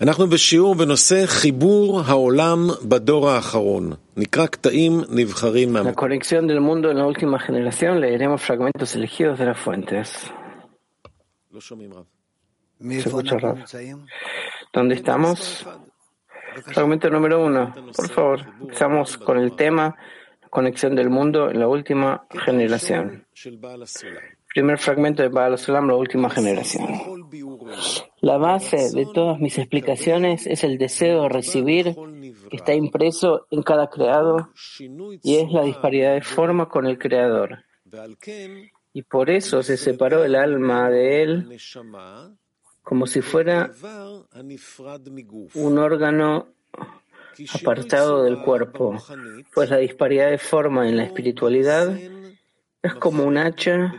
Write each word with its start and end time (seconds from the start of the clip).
אנחנו 0.00 0.26
בשיעור 0.26 0.74
בנושא 0.74 1.26
חיבור 1.26 2.00
העולם 2.06 2.58
בדור 2.88 3.30
האחרון. 3.30 3.92
נקרא 4.16 4.46
קטעים 4.46 5.00
נבחרים 5.10 5.76
La 5.76 5.82
מה... 5.82 5.92
conexión 5.92 6.46
del 6.46 6.60
mundo 6.60 6.90
en 6.90 6.98
la 6.98 7.06
última 7.06 7.38
generación, 7.38 8.00
leeremos 8.00 8.42
fragmentos 8.42 8.94
elegidos 8.96 9.38
de 9.38 9.46
las 9.46 9.58
fuentes. 9.58 10.30
לא 11.52 11.60
שומעים 11.60 11.92
רב. 11.92 12.04
מאיפה 12.80 13.10
escucha 13.10 13.34
אנחנו 13.34 13.48
raro. 13.48 13.54
נמצאים? 13.54 13.98
¿Dónde 14.74 14.94
estamos? 14.94 15.66
Fragmento 16.74 17.08
número 17.10 17.44
uno. 17.44 17.62
Por 17.96 18.08
favor, 18.16 18.38
estamos 18.70 19.16
con 19.18 19.38
el 19.38 19.50
tema 19.56 19.96
conexión 20.50 20.94
del 20.94 21.10
mundo 21.10 21.50
en 21.50 21.58
la 21.60 21.68
última 21.68 22.08
generación. 22.44 23.22
של 23.34 23.56
בעל 23.60 23.82
הסולם. 23.82 24.22
Primer 24.56 24.78
fragmento 24.78 25.20
de 25.24 25.30
Baal 25.36 25.56
Olam, 25.68 25.88
la 25.88 25.96
última 25.96 26.28
generación. 26.30 26.88
La 28.21 28.37
base 28.37 28.91
de 28.91 29.05
todas 29.13 29.39
mis 29.39 29.57
explicaciones 29.57 30.45
es 30.45 30.63
el 30.63 30.77
deseo 30.77 31.23
de 31.23 31.29
recibir 31.29 31.95
que 32.49 32.57
está 32.57 32.73
impreso 32.73 33.47
en 33.49 33.63
cada 33.63 33.89
creado 33.89 34.49
y 35.23 35.37
es 35.37 35.51
la 35.51 35.63
disparidad 35.63 36.13
de 36.13 36.21
forma 36.21 36.67
con 36.67 36.85
el 36.85 36.97
creador. 36.97 37.63
Y 38.93 39.03
por 39.03 39.29
eso 39.29 39.63
se 39.63 39.77
separó 39.77 40.25
el 40.25 40.35
alma 40.35 40.89
de 40.89 41.23
él 41.23 41.59
como 42.83 43.05
si 43.05 43.21
fuera 43.21 43.71
un 45.53 45.77
órgano 45.77 46.47
apartado 47.53 48.23
del 48.23 48.41
cuerpo, 48.41 48.97
pues 49.53 49.69
la 49.69 49.77
disparidad 49.77 50.29
de 50.29 50.39
forma 50.39 50.89
en 50.89 50.97
la 50.97 51.03
espiritualidad 51.03 51.95
es 52.81 52.93
como 52.95 53.25
un 53.25 53.37
hacha 53.37 53.93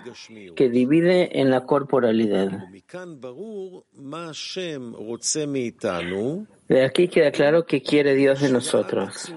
que 0.56 0.68
divide 0.70 1.40
en 1.40 1.50
la 1.50 1.66
corporalidad. 1.66 2.50
De 6.68 6.84
aquí 6.84 7.08
queda 7.08 7.30
claro 7.30 7.66
que 7.66 7.82
quiere 7.82 8.14
Dios 8.14 8.40
de 8.40 8.50
nosotros. 8.50 9.34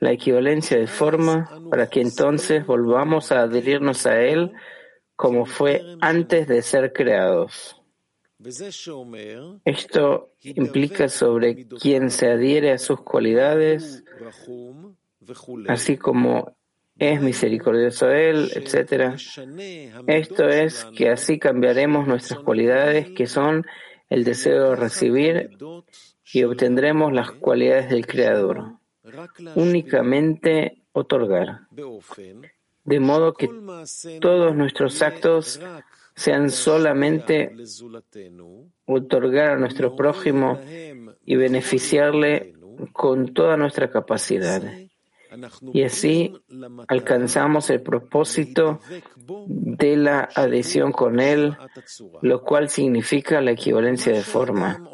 La 0.00 0.12
equivalencia 0.12 0.78
de 0.78 0.86
forma 0.86 1.50
para 1.70 1.88
que 1.88 2.00
entonces 2.00 2.66
volvamos 2.66 3.32
a 3.32 3.42
adherirnos 3.42 4.06
a 4.06 4.20
Él 4.20 4.52
como 5.16 5.46
fue 5.46 5.82
antes 6.00 6.46
de 6.46 6.62
ser 6.62 6.92
creados. 6.92 7.80
Esto 9.64 10.32
implica 10.42 11.08
sobre 11.08 11.66
quien 11.66 12.10
se 12.10 12.30
adhiere 12.30 12.72
a 12.72 12.78
sus 12.78 13.00
cualidades, 13.00 14.04
así 15.68 15.96
como 15.96 16.55
es 16.98 17.20
misericordioso 17.20 18.10
Él, 18.10 18.50
etc. 18.54 19.14
Esto 20.06 20.48
es 20.48 20.84
que 20.96 21.10
así 21.10 21.38
cambiaremos 21.38 22.06
nuestras 22.06 22.40
cualidades 22.40 23.10
que 23.10 23.26
son 23.26 23.66
el 24.08 24.24
deseo 24.24 24.70
de 24.70 24.76
recibir 24.76 25.58
y 26.32 26.44
obtendremos 26.44 27.12
las 27.12 27.32
cualidades 27.32 27.90
del 27.90 28.06
Creador. 28.06 28.78
Únicamente 29.54 30.82
otorgar. 30.92 31.60
De 32.84 33.00
modo 33.00 33.34
que 33.34 33.48
todos 34.20 34.54
nuestros 34.54 35.02
actos 35.02 35.60
sean 36.14 36.50
solamente 36.50 37.52
otorgar 38.86 39.50
a 39.50 39.56
nuestro 39.56 39.94
prójimo 39.94 40.58
y 41.24 41.36
beneficiarle 41.36 42.54
con 42.92 43.34
toda 43.34 43.56
nuestra 43.56 43.90
capacidad. 43.90 44.62
Y 45.72 45.82
así 45.82 46.32
alcanzamos 46.88 47.70
el 47.70 47.82
propósito 47.82 48.80
de 49.16 49.96
la 49.96 50.28
adhesión 50.34 50.92
con 50.92 51.20
Él, 51.20 51.56
lo 52.22 52.42
cual 52.42 52.68
significa 52.68 53.40
la 53.40 53.52
equivalencia 53.52 54.12
de 54.12 54.22
forma. 54.22 54.88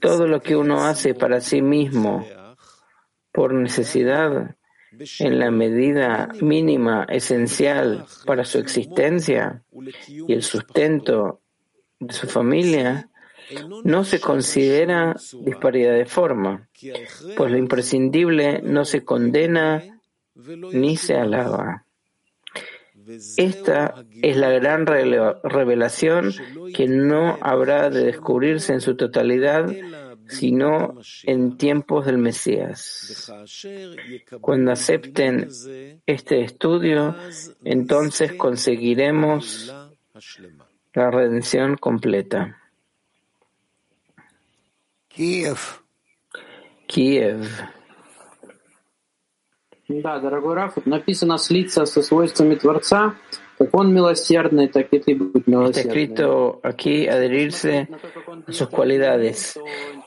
Todo 0.00 0.26
lo 0.26 0.40
que 0.40 0.56
uno 0.56 0.84
hace 0.84 1.14
para 1.14 1.40
sí 1.40 1.62
mismo 1.62 2.26
por 3.32 3.54
necesidad, 3.54 4.56
en 5.20 5.38
la 5.38 5.50
medida 5.50 6.28
mínima 6.40 7.04
esencial 7.08 8.06
para 8.26 8.44
su 8.44 8.58
existencia 8.58 9.62
y 10.06 10.32
el 10.32 10.42
sustento 10.42 11.40
de 12.00 12.12
su 12.12 12.26
familia, 12.26 13.08
no 13.84 14.04
se 14.04 14.20
considera 14.20 15.16
disparidad 15.44 15.94
de 15.94 16.06
forma, 16.06 16.68
pues 17.36 17.50
lo 17.50 17.58
imprescindible 17.58 18.60
no 18.62 18.84
se 18.84 19.04
condena 19.04 19.82
ni 20.34 20.96
se 20.96 21.14
alaba. 21.14 21.84
Esta 23.36 24.04
es 24.22 24.36
la 24.36 24.50
gran 24.50 24.86
revelación 24.86 26.32
que 26.74 26.86
no 26.86 27.38
habrá 27.40 27.90
de 27.90 28.04
descubrirse 28.04 28.72
en 28.72 28.80
su 28.80 28.96
totalidad, 28.96 29.68
sino 30.28 31.00
en 31.24 31.56
tiempos 31.56 32.06
del 32.06 32.18
Mesías. 32.18 33.32
Cuando 34.40 34.72
acepten 34.72 35.48
este 36.06 36.42
estudio, 36.42 37.16
entonces 37.64 38.34
conseguiremos 38.34 39.74
la 40.94 41.10
redención 41.10 41.76
completa. 41.76 42.59
Киев. 45.19 45.83
Kiev. 46.87 47.47
Да, 49.87 50.19
дорогой 50.19 50.55
Раф, 50.55 50.73
тут 50.75 50.87
написано 50.87 51.37
слиться 51.37 51.85
со 51.85 52.01
свойствами 52.01 52.55
Творца, 52.55 53.13
как 53.59 53.73
он 53.75 53.93
милосердный, 53.93 54.67
так 54.67 54.87
и 54.91 54.99
ты 54.99 55.13
будь 55.15 55.35
Está 55.43 55.51
милосердный. 55.51 55.91
escrito 56.05 56.59
aquí 56.63 57.07
adherirse 57.07 57.87
На 57.89 57.97
то, 57.99 58.07
как 58.13 58.27
он 58.27 58.43
a 58.47 58.51
sus 58.51 58.67
cualidades. 58.67 59.59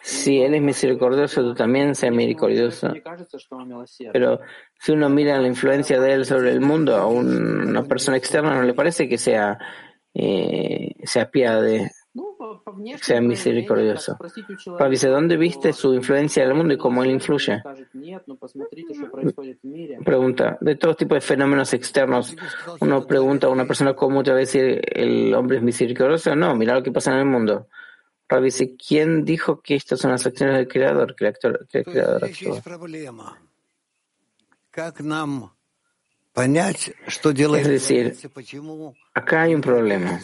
Si 0.03 0.41
Él 0.43 0.55
es 0.55 0.63
misericordioso, 0.63 1.43
tú 1.43 1.55
también 1.55 1.95
sé 1.95 2.11
misericordioso. 2.11 2.89
Мне 2.91 3.01
кажется, 3.01 3.39
что 3.39 3.57
он 3.57 3.69
милосердный. 3.69 4.13
Pero 4.13 4.41
si 4.81 4.93
uno 4.93 5.09
mira 5.09 5.39
la 5.41 5.47
influencia 5.47 6.01
de 6.01 6.13
Él 6.13 6.25
sobre 6.25 6.51
el 6.51 6.61
mundo, 6.61 6.97
a 6.97 7.07
un- 7.07 7.69
una 7.69 7.85
persona 7.85 8.17
externa 8.17 8.55
no 8.57 8.63
le 8.63 8.75
parece 8.75 9.09
que 9.09 9.17
sea, 9.17 9.59
eh, 10.13 10.93
se 11.05 11.21
apiade, 11.21 11.93
sea 13.02 13.22
misericordioso. 13.22 14.18
Para 14.78 14.90
dice, 14.90 15.08
¿dónde 15.08 15.38
viste 15.38 15.74
su 15.74 15.94
influencia 15.94 16.44
en 16.44 16.50
el 16.50 16.56
mundo 16.56 16.74
y 16.74 16.78
cómo 16.78 17.04
él 17.04 17.12
influye? 17.12 17.62
Pregunta, 20.04 20.58
de 20.62 20.76
todos 20.76 20.98
tipos 20.98 21.16
de 21.16 21.22
fenómenos 21.22 21.74
externos, 21.74 22.36
uno 22.80 23.06
pregunta 23.06 23.48
a 23.48 23.50
una 23.50 23.66
persona 23.66 23.96
cómo 23.96 24.18
muchas 24.18 24.36
veces 24.36 24.82
el 24.84 25.34
hombre 25.34 25.58
es 25.58 25.64
misericordioso. 25.64 26.36
No, 26.36 26.56
mira 26.56 26.74
lo 26.74 26.84
que 26.84 26.92
pasa 26.92 27.12
en 27.12 27.20
el 27.20 27.26
mundo. 27.26 27.68
Rabbi 28.28 28.46
dice, 28.46 28.76
¿quién 28.76 29.26
dijo 29.26 29.62
que 29.62 29.76
estas 29.76 30.00
son 30.00 30.12
las 30.12 30.26
acciones 30.26 30.56
del 30.58 30.68
creador? 30.68 31.16
Que 31.16 31.26
el, 31.26 31.30
actor, 31.30 31.68
que 31.70 31.80
el 31.80 31.86
creador. 31.86 32.24
Es 37.62 37.68
decir, 37.68 38.16
acá 39.14 39.44
hay 39.44 39.54
un 39.54 39.62
problema 39.62 40.20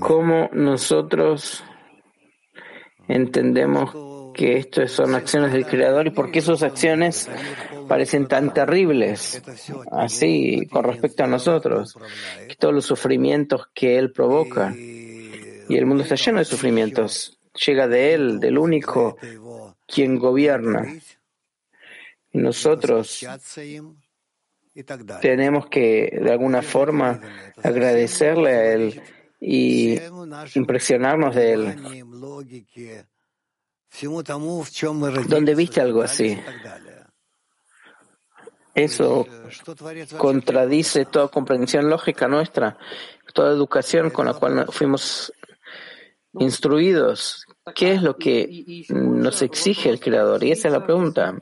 cómo 0.00 0.48
nosotros 0.52 1.64
entendemos 3.08 3.90
que 4.32 4.56
esto 4.56 4.86
son 4.88 5.14
acciones 5.14 5.52
del 5.52 5.66
Creador 5.66 6.06
y 6.06 6.10
por 6.10 6.30
qué 6.30 6.40
sus 6.40 6.62
acciones 6.62 7.28
parecen 7.88 8.26
tan 8.26 8.54
terribles, 8.54 9.42
así 9.90 10.66
con 10.70 10.84
respecto 10.84 11.24
a 11.24 11.26
nosotros, 11.26 11.96
que 12.48 12.56
todos 12.56 12.74
los 12.74 12.86
sufrimientos 12.86 13.68
que 13.74 13.98
Él 13.98 14.12
provoca, 14.12 14.74
y 14.74 15.76
el 15.76 15.86
mundo 15.86 16.02
está 16.02 16.16
lleno 16.16 16.38
de 16.38 16.44
sufrimientos, 16.44 17.38
llega 17.66 17.86
de 17.86 18.14
Él, 18.14 18.40
del 18.40 18.58
único 18.58 19.16
quien 19.86 20.18
gobierna. 20.18 20.86
Y 22.32 22.38
nosotros 22.38 23.26
tenemos 25.20 25.66
que 25.66 26.18
de 26.22 26.32
alguna 26.32 26.62
forma 26.62 27.20
agradecerle 27.62 28.50
a 28.50 28.72
Él 28.72 29.02
y 29.40 29.98
impresionarnos 30.54 31.34
de 31.34 31.52
Él. 31.52 32.04
¿Dónde 35.28 35.54
viste 35.54 35.80
algo 35.80 36.02
así? 36.02 36.38
Eso 38.74 39.26
contradice 40.16 41.04
toda 41.04 41.28
comprensión 41.28 41.90
lógica 41.90 42.26
nuestra, 42.26 42.78
toda 43.34 43.52
educación 43.52 44.08
con 44.10 44.26
la 44.26 44.34
cual 44.34 44.66
fuimos 44.70 45.30
instruidos. 46.34 47.44
¿Qué 47.74 47.92
es 47.92 48.02
lo 48.02 48.16
que 48.16 48.84
nos 48.88 49.42
exige 49.42 49.90
el 49.90 50.00
Creador? 50.00 50.42
Y 50.42 50.52
esa 50.52 50.68
es 50.68 50.72
la 50.72 50.84
pregunta. 50.84 51.36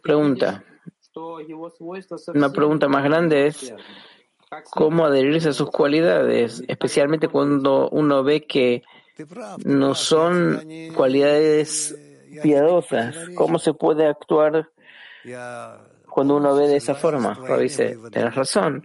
Pregunta. 0.00 0.64
Una 2.34 2.52
pregunta 2.52 2.88
más 2.88 3.04
grande 3.04 3.46
es 3.46 3.74
cómo 4.70 5.04
adherirse 5.04 5.50
a 5.50 5.52
sus 5.52 5.70
cualidades, 5.70 6.62
especialmente 6.68 7.28
cuando 7.28 7.88
uno 7.90 8.22
ve 8.22 8.46
que 8.46 8.82
no 9.64 9.94
son 9.94 10.62
cualidades 10.94 11.96
piadosas. 12.42 13.16
¿Cómo 13.34 13.58
se 13.58 13.74
puede 13.74 14.06
actuar 14.06 14.70
cuando 16.08 16.36
uno 16.36 16.54
ve 16.54 16.68
de 16.68 16.76
esa 16.76 16.94
forma? 16.94 17.38
Pero 17.40 17.58
dice, 17.58 17.98
tenés 18.10 18.34
razón, 18.34 18.84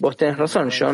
vos 0.00 0.16
tenés 0.16 0.38
razón, 0.38 0.70
yo 0.70 0.92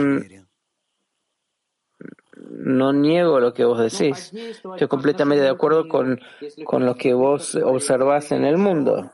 no 2.50 2.92
niego 2.92 3.38
lo 3.38 3.52
que 3.52 3.64
vos 3.64 3.78
decís. 3.78 4.32
Estoy 4.32 4.88
completamente 4.88 5.42
de 5.42 5.50
acuerdo 5.50 5.88
con, 5.88 6.18
con 6.64 6.86
lo 6.86 6.94
que 6.94 7.12
vos 7.12 7.54
observás 7.54 8.32
en 8.32 8.44
el 8.44 8.56
mundo. 8.56 9.10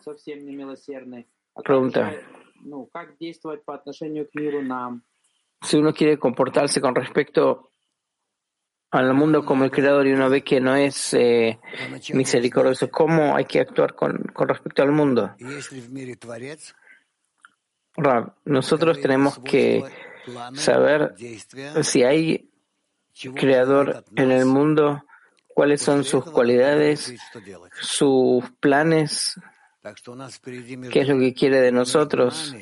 Pregunta. 1.65 2.13
Si 5.63 5.77
uno 5.77 5.93
quiere 5.93 6.19
comportarse 6.19 6.81
con 6.81 6.95
respecto 6.95 7.73
al 8.91 9.15
mundo 9.15 9.45
como 9.45 9.65
el 9.65 9.71
creador 9.71 10.07
y 10.07 10.13
uno 10.13 10.31
ve 10.31 10.43
que 10.43 10.61
no 10.61 10.75
es 10.75 11.15
eh, 11.15 11.59
misericordioso, 12.13 12.91
¿cómo 12.91 13.35
hay 13.37 13.45
que 13.45 13.61
actuar 13.61 13.95
con, 13.95 14.19
con 14.33 14.49
respecto 14.49 14.83
al 14.83 14.93
mundo? 14.93 15.35
nosotros 18.45 19.01
tenemos 19.01 19.39
que 19.39 19.83
saber 20.55 21.15
si 21.83 22.03
hay 22.03 22.51
creador 23.35 24.05
en 24.15 24.31
el 24.31 24.45
mundo, 24.45 25.03
cuáles 25.49 25.81
son 25.81 26.05
sus 26.05 26.25
cualidades, 26.25 27.15
sus 27.81 28.45
planes, 28.61 29.41
qué 30.91 31.01
es 31.01 31.09
lo 31.09 31.19
que 31.19 31.35
quiere 31.35 31.61
de 31.61 31.73
nosotros 31.73 32.55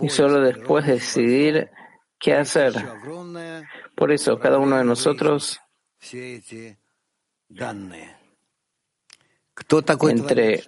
y 0.00 0.08
solo 0.08 0.40
después 0.40 0.86
decidir 0.86 1.70
qué 2.18 2.34
hacer. 2.34 2.74
Por 3.94 4.12
eso, 4.12 4.38
cada 4.38 4.58
uno 4.58 4.76
de 4.76 4.84
nosotros 4.84 5.60
entre 10.08 10.64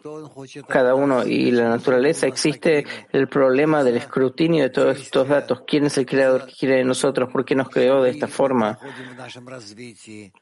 cada 0.69 0.95
uno 0.95 1.25
y 1.25 1.51
la 1.51 1.69
naturaleza 1.69 2.27
existe 2.27 2.85
el 3.13 3.29
problema 3.29 3.85
del 3.85 3.97
escrutinio 3.97 4.65
de 4.65 4.71
todos 4.71 5.01
estos 5.01 5.29
datos. 5.29 5.63
¿Quién 5.67 5.87
es 5.87 5.99
el 5.99 6.07
creador 6.07 6.47
que 6.47 6.53
quiere 6.53 6.77
de 6.77 6.85
nosotros? 6.85 7.31
¿Por 7.31 7.45
qué 7.45 7.55
nos 7.55 7.69
creó 7.69 8.03
de 8.03 8.11
esta 8.11 8.29
forma? 8.29 8.79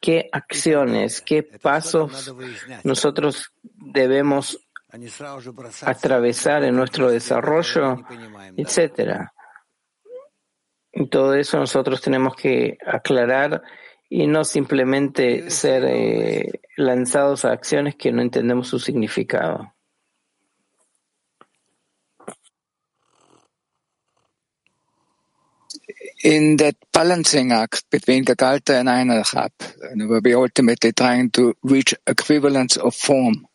¿Qué 0.00 0.29
acciones, 0.33 1.21
qué 1.21 1.43
pasos 1.43 2.35
nosotros 2.85 3.53
debemos 3.62 4.59
atravesar 5.83 6.65
en 6.65 6.77
nuestro 6.77 7.11
desarrollo, 7.11 7.99
etcétera? 8.56 9.33
Y 10.93 11.09
todo 11.09 11.35
eso 11.35 11.59
nosotros 11.59 12.00
tenemos 12.00 12.35
que 12.35 12.79
aclarar 12.85 13.62
y 14.08 14.26
no 14.26 14.44
simplemente 14.44 15.50
ser 15.50 15.84
eh, 15.87 16.60
lanzados 16.76 17.44
a 17.44 17.52
acciones 17.52 17.96
que 17.96 18.12
no 18.12 18.22
entendemos 18.22 18.69
su 18.69 18.78
significado. 18.78 19.75
In 26.25 26.56
that 26.56 26.75
balancing 26.93 27.52
act 27.52 27.84
between 27.90 28.25
Gagalta 28.25 28.81
and 28.81 28.88
Einachab, 28.88 29.52
where 30.08 30.20
we 30.20 30.34
ultimately 30.34 30.93
trying 30.93 31.31
to 31.31 31.54
reach 31.62 31.94
equivalence 32.06 32.76
of 32.76 32.94
form, 32.94 33.46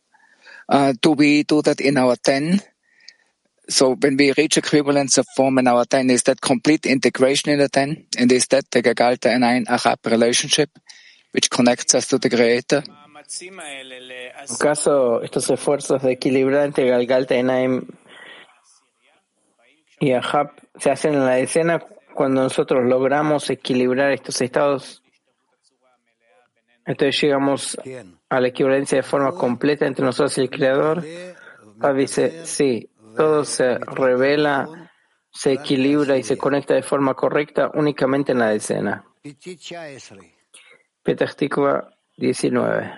uh, 0.70 0.94
do 1.02 1.12
we 1.12 1.44
do 1.44 1.62
that 1.62 1.82
in 1.82 1.98
our 1.98 2.16
ten? 2.16 2.62
So 3.70 3.96
when 3.96 4.18
we 4.18 4.34
reach 4.38 4.58
equivalence 4.58 5.18
of 5.18 5.26
form 5.36 5.58
in 5.58 5.68
our 5.68 5.86
ten, 5.86 6.10
is 6.10 6.24
that 6.24 6.42
complete 6.42 6.86
integration 6.86 7.52
in 7.52 7.60
the 7.60 7.70
ten? 7.70 8.06
And 8.18 8.32
is 8.32 8.48
that 8.48 8.70
the 8.72 8.84
Gagalta 8.84 9.34
and 9.34 9.46
Ein 9.46 9.66
Achab 9.66 10.06
relationship, 10.06 10.70
which 11.32 11.50
connects 11.50 11.96
us 11.96 12.08
to 12.08 12.20
the 12.20 12.30
Creator? 12.30 12.84
¿Acaso 14.50 15.22
estos 15.24 15.50
esfuerzos 15.50 16.02
de 16.02 16.12
equilibrar 16.12 16.66
entre 16.66 16.90
Galgalta, 16.90 17.36
Enaim 17.36 17.88
y 20.00 20.12
Ahab 20.12 20.52
se 20.78 20.92
hacen 20.92 21.14
en 21.14 21.26
la 21.26 21.40
escena 21.40 21.80
cuando 22.14 22.44
nosotros 22.44 22.84
logramos 22.86 23.50
equilibrar 23.50 24.12
estos 24.12 24.42
estados? 24.42 25.02
Entonces 26.86 27.22
llegamos 27.22 27.78
a 28.28 28.42
la 28.42 28.48
equivalencia 28.50 28.98
de 28.98 29.04
forma 29.04 29.32
completa 29.32 29.88
entre 29.88 30.04
nosotros 30.04 30.38
y 30.38 30.42
el 30.42 30.50
Creador. 30.50 31.04
Ah, 31.80 31.94
dice, 31.94 32.46
sí, 32.46 32.90
todo 33.16 33.46
se 33.46 33.78
revela, 33.78 34.92
se 35.32 35.54
equilibra 35.54 36.18
y 36.18 36.24
se 36.24 36.38
conecta 36.38 36.74
de 36.74 36.84
forma 36.84 37.14
correcta 37.14 37.72
únicamente 37.74 38.32
en 38.32 38.40
la 38.40 38.54
escena. 38.54 39.06
Petah 41.04 41.28
19. 42.18 42.94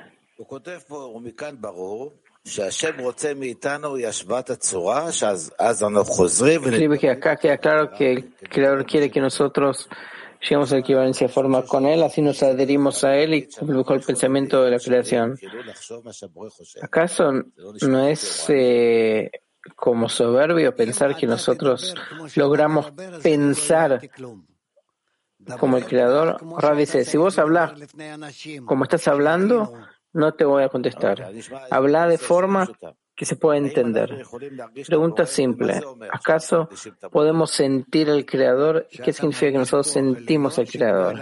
Escribe 6.70 7.00
que 7.00 7.10
acá 7.10 7.38
queda 7.38 7.58
claro 7.58 7.92
que 7.92 8.12
el 8.12 8.36
Creador 8.36 8.86
quiere 8.86 9.10
que 9.10 9.20
nosotros 9.20 9.90
lleguemos 10.42 10.72
a 10.72 10.76
la 10.76 10.82
equivalencia 10.82 11.28
de 11.28 11.34
forma 11.34 11.64
con 11.64 11.86
Él, 11.86 12.04
así 12.04 12.22
nos 12.22 12.44
adherimos 12.44 13.04
a 13.04 13.16
Él 13.16 13.34
y 13.34 13.48
cumplimos 13.48 13.90
el 13.90 14.02
pensamiento 14.02 14.64
de 14.64 14.72
la 14.72 14.80
creación. 14.80 15.40
¿Acaso 16.82 17.32
no 17.88 18.08
es 18.08 18.46
eh, 18.50 19.32
como 19.76 20.10
soberbio 20.10 20.76
pensar 20.76 21.16
que 21.16 21.28
nosotros 21.28 21.96
logramos 22.36 22.92
pensar 23.24 24.02
como 25.60 25.78
el 25.78 25.86
creador. 25.86 26.38
Ra 26.60 26.76
dice, 26.76 27.06
si 27.06 27.18
vos 27.18 27.38
hablas 27.40 27.74
como 28.66 28.84
estás 28.84 29.08
hablando, 29.08 29.74
no 30.14 30.34
te 30.34 30.46
voy 30.46 30.64
a 30.64 30.70
contestar. 30.70 31.32
Habla 31.70 32.08
de 32.08 32.18
forma 32.18 32.70
que 33.16 33.26
se 33.26 33.38
pueda 33.38 33.58
entender. 33.58 34.26
Pregunta 34.86 35.26
simple. 35.26 35.82
¿Acaso 36.12 36.70
podemos 37.12 37.52
sentir 37.52 38.10
al 38.10 38.26
Creador? 38.26 38.88
¿Qué 39.04 39.14
significa 39.14 39.54
que 39.54 39.58
nosotros 39.58 39.88
sentimos 39.88 40.60
al 40.60 40.68
Creador? 40.68 41.22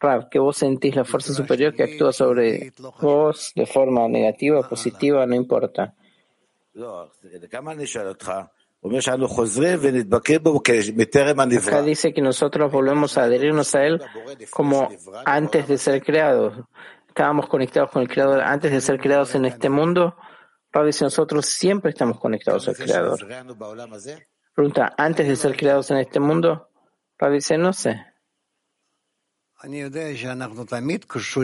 Rav, 0.00 0.28
que 0.28 0.40
vos 0.40 0.56
sentís 0.56 0.96
la 0.96 1.04
fuerza 1.04 1.32
superior 1.32 1.74
que 1.74 1.84
actúa 1.84 2.12
sobre 2.12 2.72
vos 3.00 3.52
de 3.54 3.66
forma 3.66 4.08
negativa 4.08 4.68
positiva, 4.68 5.24
no 5.24 5.36
importa. 5.36 5.94
Acá 11.68 11.82
dice 11.82 12.14
que 12.14 12.22
nosotros 12.22 12.72
volvemos 12.72 13.18
a 13.18 13.24
adherirnos 13.24 13.74
a 13.74 13.84
Él 13.84 14.00
como 14.50 14.88
antes 15.26 15.68
de 15.68 15.76
ser 15.76 16.02
creados. 16.02 16.54
Estábamos 17.08 17.48
conectados 17.48 17.90
con 17.90 18.02
el 18.02 18.08
Creador 18.08 18.40
antes 18.40 18.72
de 18.72 18.80
ser 18.80 18.98
creados 18.98 19.34
en 19.34 19.44
este 19.44 19.68
mundo. 19.68 20.16
Pablo 20.70 20.86
dice, 20.86 21.04
nosotros 21.04 21.44
siempre 21.46 21.90
estamos 21.90 22.18
conectados 22.18 22.68
al 22.68 22.76
Creador. 22.76 23.18
Pregunta, 24.54 24.94
¿antes 24.96 25.28
de 25.28 25.36
ser 25.36 25.56
creados 25.56 25.90
en 25.90 25.98
este 25.98 26.20
mundo? 26.20 26.70
Pablo 27.18 27.34
dice, 27.34 27.58
no 27.58 27.72
sé. 27.72 28.06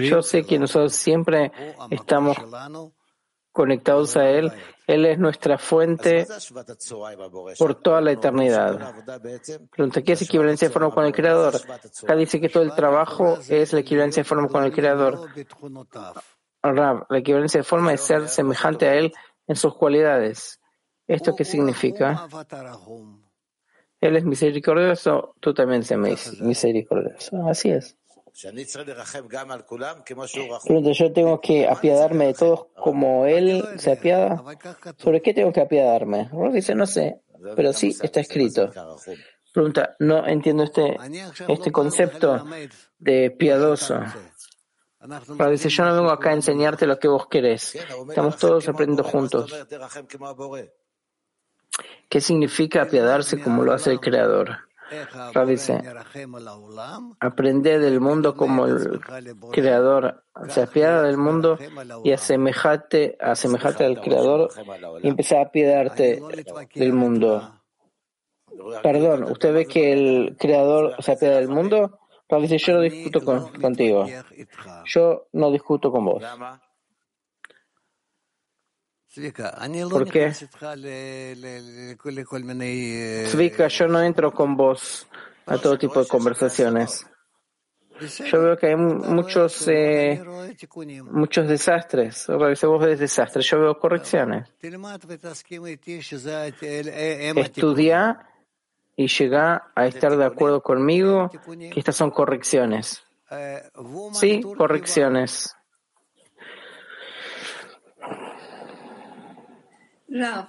Yo 0.09 0.23
sé 0.23 0.45
que 0.45 0.59
nosotros 0.59 0.95
siempre 0.95 1.53
estamos 1.91 2.39
conectados 3.53 4.17
a 4.17 4.29
Él. 4.31 4.51
Él 4.87 5.05
es 5.05 5.19
nuestra 5.19 5.59
fuente 5.59 6.27
por 7.59 7.75
toda 7.83 8.01
la 8.01 8.13
eternidad. 8.13 8.95
Pregunta, 9.71 10.03
¿qué 10.03 10.13
es 10.13 10.23
equivalencia 10.23 10.69
de 10.69 10.73
forma 10.73 10.91
con 10.91 11.05
el 11.05 11.13
Creador? 11.13 11.55
Acá 11.57 12.15
dice 12.15 12.41
que 12.41 12.49
todo 12.49 12.63
el 12.63 12.75
trabajo 12.75 13.39
es 13.49 13.73
la 13.73 13.81
equivalencia 13.81 14.23
de 14.23 14.29
forma 14.29 14.49
con 14.49 14.63
el 14.63 14.73
Creador. 14.73 15.29
la 16.63 17.19
equivalencia 17.19 17.61
de 17.61 17.65
forma 17.65 17.93
es 17.93 18.01
ser 18.01 18.29
semejante 18.29 18.87
a 18.87 18.95
Él 18.95 19.13
en 19.49 19.57
sus 19.57 19.75
cualidades. 19.75 20.61
¿Esto 21.09 21.35
qué 21.35 21.45
significa? 21.45 22.29
Él 24.01 24.17
es 24.17 24.25
misericordioso, 24.25 25.35
tú 25.41 25.55
también 25.55 25.83
seas 25.83 26.41
misericordioso. 26.41 27.49
Así 27.49 27.71
es. 27.71 27.96
Pregunta, 30.65 30.93
yo 30.93 31.13
tengo 31.13 31.41
que 31.41 31.67
apiadarme 31.67 32.27
de 32.27 32.35
todos 32.35 32.67
como 32.75 33.25
él 33.25 33.65
se 33.79 33.93
apiada. 33.93 34.43
¿Sobre 34.99 35.23
qué 35.23 35.33
tengo 35.33 35.51
que 35.53 35.63
apiadarme? 35.63 36.29
dice, 36.53 36.75
no 36.75 36.87
sé, 36.87 37.23
pero 37.55 37.73
sí 37.73 37.97
está 38.03 38.21
escrito. 38.21 38.71
Pregunta, 39.55 39.97
no 40.01 40.27
entiendo 40.27 40.65
este, 40.65 40.99
este 41.49 41.73
concepto 41.73 42.45
de 42.99 43.31
piadoso. 43.31 44.01
dice, 45.51 45.71
yo 45.71 45.85
no 45.87 45.95
vengo 45.95 46.11
acá 46.11 46.29
a 46.29 46.35
enseñarte 46.35 46.87
lo 46.87 46.99
que 46.99 47.09
vos 47.09 47.29
querés. 47.29 47.75
Estamos 47.75 48.37
todos 48.37 48.69
aprendiendo 48.69 49.03
juntos. 49.03 49.51
¿Qué 52.11 52.21
significa 52.21 52.83
apiadarse 52.83 53.41
como 53.41 53.65
lo 53.65 53.73
hace 53.73 53.93
el 53.93 54.01
Creador? 54.01 54.66
Dice, 55.47 55.83
aprende 57.21 57.79
del 57.79 58.01
mundo 58.01 58.37
como 58.37 58.67
el 58.67 59.01
creador 59.53 60.25
se 60.49 60.63
apiada 60.63 61.03
del 61.03 61.17
mundo 61.17 61.59
y 62.05 62.13
asemejate, 62.13 63.17
asemejate 63.21 63.85
al 63.85 64.01
creador 64.01 64.51
y 65.03 65.09
empieza 65.09 65.39
a 65.39 65.43
apiadarte 65.43 66.21
del 66.75 66.93
mundo. 66.93 67.53
Perdón, 68.83 69.25
¿usted 69.25 69.53
ve 69.53 69.67
que 69.67 69.93
el 69.93 70.37
creador 70.39 70.95
se 71.01 71.13
apiada 71.13 71.37
del 71.37 71.49
mundo? 71.49 71.99
dice, 72.41 72.59
yo 72.59 72.75
no 72.75 72.81
discuto 72.81 73.25
contigo. 73.61 74.07
Yo 74.85 75.29
no 75.33 75.51
discuto 75.51 75.91
con 75.93 76.05
vos. 76.05 76.23
¿Por 79.91 80.11
qué? 80.11 80.33
Zvika, 83.27 83.69
yo 83.69 83.89
no 83.89 84.03
entro 84.03 84.33
con 84.33 84.57
vos 84.57 85.07
a 85.47 85.59
todo 85.59 85.79
tipo 85.79 86.01
de 86.01 86.09
conversaciones. 86.09 87.07
Yo 88.01 88.43
veo 88.43 88.57
que 88.59 88.67
hay 88.67 88.77
muchos, 88.77 89.67
eh, 89.69 90.23
muchos 91.05 91.49
desastres. 91.49 92.27
Vos 92.29 92.85
ves 92.85 92.99
desastres, 92.99 93.47
yo 93.47 93.61
veo 93.61 93.79
correcciones. 93.79 94.53
Estudia 97.37 98.27
y 98.97 99.09
llega 99.09 99.73
a 99.75 99.87
estar 99.87 100.17
de 100.17 100.25
acuerdo 100.25 100.63
conmigo 100.63 101.31
que 101.31 101.81
estas 101.81 101.97
son 101.97 102.11
correcciones. 102.11 103.03
Sí, 104.13 104.43
correcciones. 104.57 105.56
Rav, 110.13 110.43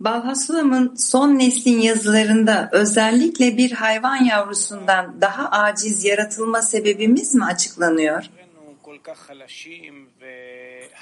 Balhasılam'ın 0.00 0.94
son 0.94 1.38
neslin 1.38 1.78
yazılarında 1.78 2.68
özellikle 2.72 3.56
bir 3.56 3.72
hayvan 3.72 4.24
yavrusundan 4.24 5.20
daha 5.20 5.50
aciz 5.50 6.04
yaratılma 6.04 6.62
sebebimiz 6.62 7.34
mi 7.34 7.44
açıklanıyor? 7.44 8.24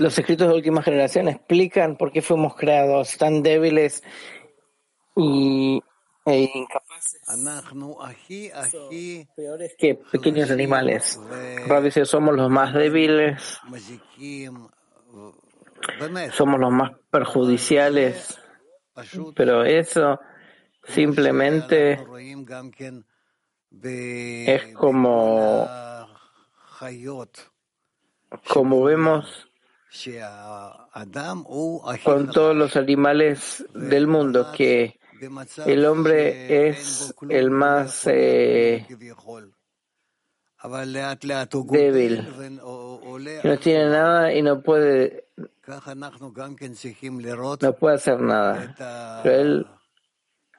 Los 0.00 0.18
escritos 0.18 0.48
de 0.48 0.54
última 0.54 0.82
generación 0.82 1.26
explican 1.26 1.96
por 1.96 2.12
qué 2.12 2.22
fuimos 2.22 2.54
creados 2.54 3.16
tan 3.16 3.42
débiles 3.42 4.02
y 5.16 5.80
e 6.26 6.48
incapaces. 6.54 7.20
Peores 9.36 9.76
que 9.78 9.94
pequeños 10.12 10.50
animales. 10.50 11.20
Rabbi 11.66 11.86
dice, 11.86 12.04
somos 12.06 12.34
los 12.34 12.50
más 12.50 12.72
débiles, 12.72 13.60
somos 16.32 16.60
los 16.60 16.72
más 16.72 16.92
perjudiciales, 17.10 18.38
pero 19.34 19.64
eso 19.64 20.20
simplemente 20.84 22.04
es 24.46 24.74
como, 24.74 25.68
como 28.48 28.82
vemos 28.82 29.48
con 32.04 32.30
todos 32.30 32.56
los 32.56 32.76
animales 32.76 33.64
del 33.74 34.06
mundo, 34.06 34.52
que 34.56 34.98
el 35.66 35.84
hombre 35.84 36.68
es 36.68 37.14
el 37.28 37.50
más 37.50 38.06
eh, 38.06 38.86
débil, 41.68 42.28
no 43.44 43.58
tiene 43.58 43.88
nada 43.90 44.32
y 44.32 44.42
no 44.42 44.62
puede 44.62 45.29
no 47.61 47.73
puede 47.73 47.95
hacer 47.95 48.19
nada. 48.21 49.21
Pero 49.23 49.35
él 49.35 49.67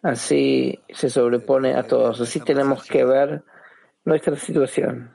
así 0.02 0.80
se 0.90 1.10
sobrepone 1.10 1.74
a 1.74 1.82
todos. 1.82 2.20
Así 2.20 2.40
tenemos 2.40 2.84
que 2.84 3.04
ver 3.04 3.44
nuestra 4.04 4.36
situación. 4.36 5.14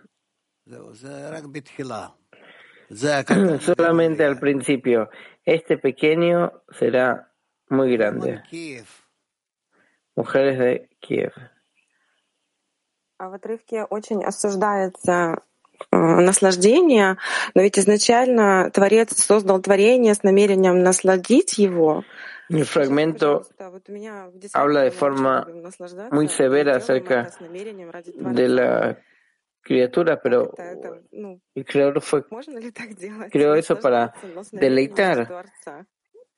Solamente 3.60 4.26
al 4.26 4.40
principio. 4.40 5.10
Este 5.44 5.78
pequeño 5.78 6.64
será 6.78 7.32
muy 7.70 7.96
grande. 7.98 8.44
Mujeres 10.16 10.60
de 10.60 10.90
Kiev. 11.00 11.34
А 13.18 13.30
в 13.30 13.34
отрывке 13.34 13.84
очень 13.84 14.24
осуждается 14.24 15.44
Наслаждение, 15.91 17.17
но 17.55 17.63
ведь 17.63 17.79
изначально 17.79 18.71
Творец 18.71 19.17
создал 19.17 19.61
творение 19.61 20.15
с 20.15 20.23
намерением 20.23 20.83
насладить 20.83 21.59
его. 21.59 22.05
El 22.49 22.65
fragmento 22.65 23.43
habla 24.53 24.83
de 24.83 24.93
forma 24.93 25.47
muy 26.13 26.29
severa 26.29 26.77
acerca 26.77 27.29
de 27.41 28.49
la 28.49 28.99
criatura, 29.61 30.21
pero 30.23 30.55
el 31.55 31.65
creador 31.65 32.01
fue, 32.01 32.25
creó 33.33 33.55
eso 33.55 33.77
para 33.81 34.15
deleitar. 34.53 35.29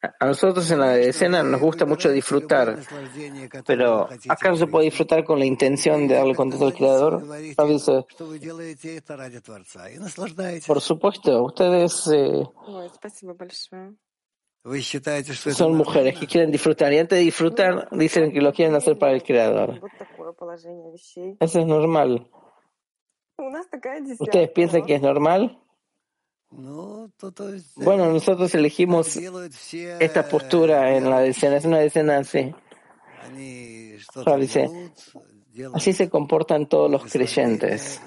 A 0.01 0.27
nosotros 0.27 0.71
en 0.71 0.79
la 0.79 0.97
escena 0.97 1.43
nos 1.43 1.61
gusta 1.61 1.85
mucho 1.85 2.11
disfrutar, 2.11 2.79
pero 3.67 4.09
¿acaso 4.29 4.57
se 4.57 4.67
puede 4.69 4.85
disfrutar 4.85 5.25
con 5.25 5.41
la 5.41 5.45
intención 5.45 6.07
de 6.07 6.15
darle 6.15 6.37
contento 6.37 6.67
al 6.67 6.75
Creador? 6.75 7.25
Por 10.67 10.81
supuesto, 10.81 11.43
ustedes 11.43 12.11
eh, 12.15 12.45
son 15.53 15.75
mujeres 15.75 16.17
que 16.17 16.27
quieren 16.29 16.53
disfrutar 16.53 16.93
y 16.93 16.99
antes 16.99 17.19
de 17.19 17.25
disfrutar 17.25 17.89
dicen 17.91 18.31
que 18.31 18.41
lo 18.41 18.53
quieren 18.53 18.77
hacer 18.77 18.97
para 18.99 19.13
el 19.13 19.25
Creador. 19.25 19.81
Eso 21.41 21.61
es 21.61 21.67
normal. 21.67 22.31
¿Ustedes 24.21 24.51
piensan 24.51 24.85
que 24.85 24.95
es 24.95 25.03
normal? 25.03 25.61
Bueno, 26.51 28.13
nosotros 28.13 28.55
elegimos 28.55 29.17
esta 29.17 30.29
postura 30.29 30.97
en 30.97 31.11
la 31.11 31.25
escena, 31.25 31.57
es 31.57 31.65
una 31.65 31.83
escena 31.83 32.19
así. 32.19 32.55
Dice, 34.39 34.71
así 35.75 35.93
se 35.93 36.09
comportan 36.09 36.69
todos 36.69 36.91
los 36.91 37.05
creyentes. 37.13 38.01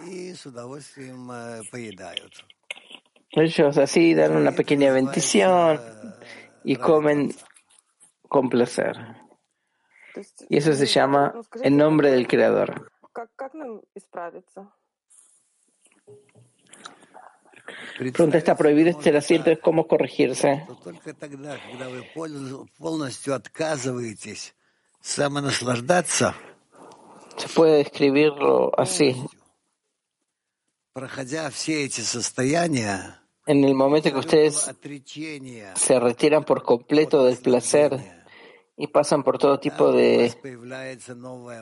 Ellos 3.32 3.78
así 3.78 4.14
dan 4.14 4.36
una 4.36 4.52
pequeña 4.52 4.92
bendición 4.92 5.80
y 6.64 6.76
comen 6.76 7.34
con 8.28 8.50
placer. 8.50 8.98
Y 10.50 10.58
eso 10.58 10.74
se 10.74 10.86
llama 10.86 11.34
en 11.62 11.78
nombre 11.78 12.12
del 12.12 12.28
Creador. 12.28 12.92
Pregunta, 17.98 18.38
¿está 18.38 18.56
prohibido 18.56 18.90
este 18.90 19.16
asiento? 19.16 19.52
¿Cómo 19.62 19.88
corregirse? 19.88 20.66
Se 27.38 27.50
puede 27.50 27.78
describirlo 27.78 28.72
así. 28.78 29.16
En 33.48 33.64
el 33.64 33.74
momento 33.74 34.12
que 34.12 34.20
ustedes 34.20 34.70
se 35.76 36.00
retiran 36.00 36.44
por 36.44 36.64
completo 36.64 37.26
del 37.26 37.38
placer 37.38 38.21
y 38.82 38.88
pasan 38.88 39.22
por 39.22 39.38
todo 39.38 39.60
tipo 39.60 39.92
de 39.92 40.34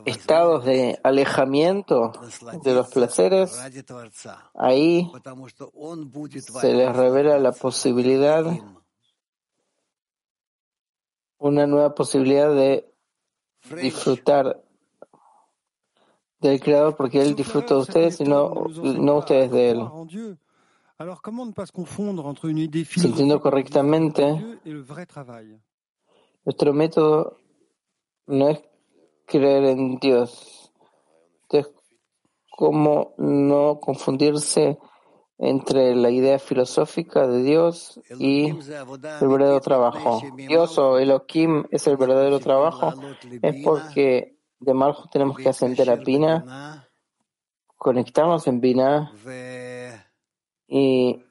estados 0.05 0.63
de 0.63 0.97
alejamiento 1.03 2.13
de 2.63 2.73
los 2.73 2.87
placeres, 2.87 3.59
ahí 4.53 5.11
se 6.61 6.73
les 6.73 6.95
revela 6.95 7.37
la 7.37 7.51
posibilidad, 7.51 8.45
una 11.39 11.67
nueva 11.67 11.93
posibilidad 11.93 12.55
de 12.55 12.89
disfrutar 13.81 14.63
del 16.39 16.61
Creador 16.61 16.95
porque 16.95 17.21
Él 17.21 17.35
disfruta 17.35 17.73
de 17.73 17.81
ustedes 17.81 18.21
y 18.21 18.23
no, 18.23 18.63
no 18.81 19.17
ustedes 19.17 19.51
de 19.51 19.71
Él. 19.71 19.85
Sintiendo 22.85 23.41
correctamente, 23.41 24.59
nuestro 26.45 26.73
método 26.73 27.37
no 28.27 28.49
es 28.49 28.59
creer 29.25 29.65
en 29.65 29.97
Dios. 29.97 30.71
Entonces, 31.43 31.73
¿cómo 32.49 33.13
no 33.17 33.79
confundirse 33.79 34.77
entre 35.37 35.95
la 35.95 36.09
idea 36.09 36.37
filosófica 36.37 37.25
de 37.27 37.43
Dios 37.43 37.99
y 38.19 38.49
el 38.49 39.27
verdadero 39.27 39.61
trabajo? 39.61 40.21
Dios 40.35 40.77
o 40.77 40.97
Elohim 40.97 41.65
es 41.71 41.87
el 41.87 41.97
verdadero 41.97 42.39
trabajo. 42.39 42.93
Es 43.41 43.63
porque 43.63 44.37
de 44.59 44.73
Marjo 44.73 45.07
tenemos 45.09 45.37
que 45.37 45.49
ascender 45.49 45.89
a 45.89 45.95
Bina, 45.95 46.87
conectarnos 47.77 48.45
en 48.47 48.59
Bina 48.59 49.13
y 50.67 51.23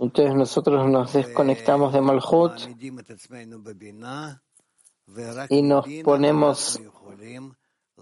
entonces 0.00 0.34
nosotros 0.34 0.88
nos 0.88 1.12
desconectamos 1.12 1.92
de 1.92 2.00
Malhut 2.00 2.52
y 5.48 5.62
nos 5.62 5.86
ponemos 6.04 6.80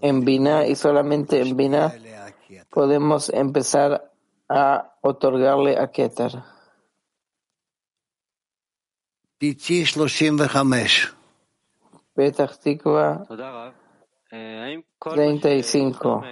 en 0.01 0.25
Binah 0.25 0.67
y 0.67 0.75
solamente 0.75 1.41
en 1.41 1.55
Binah 1.55 1.95
podemos 2.69 3.29
empezar 3.29 4.11
a 4.49 4.95
otorgarle 5.01 5.77
a 5.77 5.91
Keter. 5.91 6.31
35. 9.39 10.07
Petach 12.13 12.57
Tikva 12.59 13.25
35. 14.99 16.23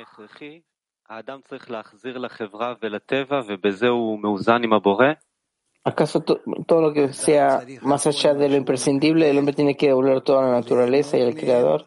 ¿Acaso 5.84 6.22
todo 6.22 6.82
lo 6.82 6.94
que 6.94 7.14
sea 7.14 7.64
más 7.84 8.08
allá 8.08 8.34
de 8.34 8.50
lo 8.50 8.56
imprescindible, 8.56 9.30
el 9.30 9.38
hombre 9.38 9.54
tiene 9.54 9.78
que 9.78 9.88
devolver 9.88 10.22
toda 10.22 10.42
la 10.42 10.52
naturaleza 10.54 11.18
y 11.18 11.22
al 11.22 11.36
Creador? 11.36 11.86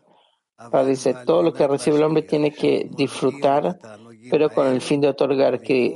dice, 0.87 1.15
todo 1.27 1.43
lo 1.43 1.53
que 1.53 1.67
recibe 1.67 1.97
el 1.97 2.05
hombre 2.05 2.23
tiene 2.23 2.53
que 2.53 2.89
disfrutar, 2.91 3.79
pero 4.31 4.51
con 4.51 4.69
el 4.69 4.81
fin 4.81 5.01
de 5.01 5.09
otorgar 5.09 5.61
que 5.61 5.95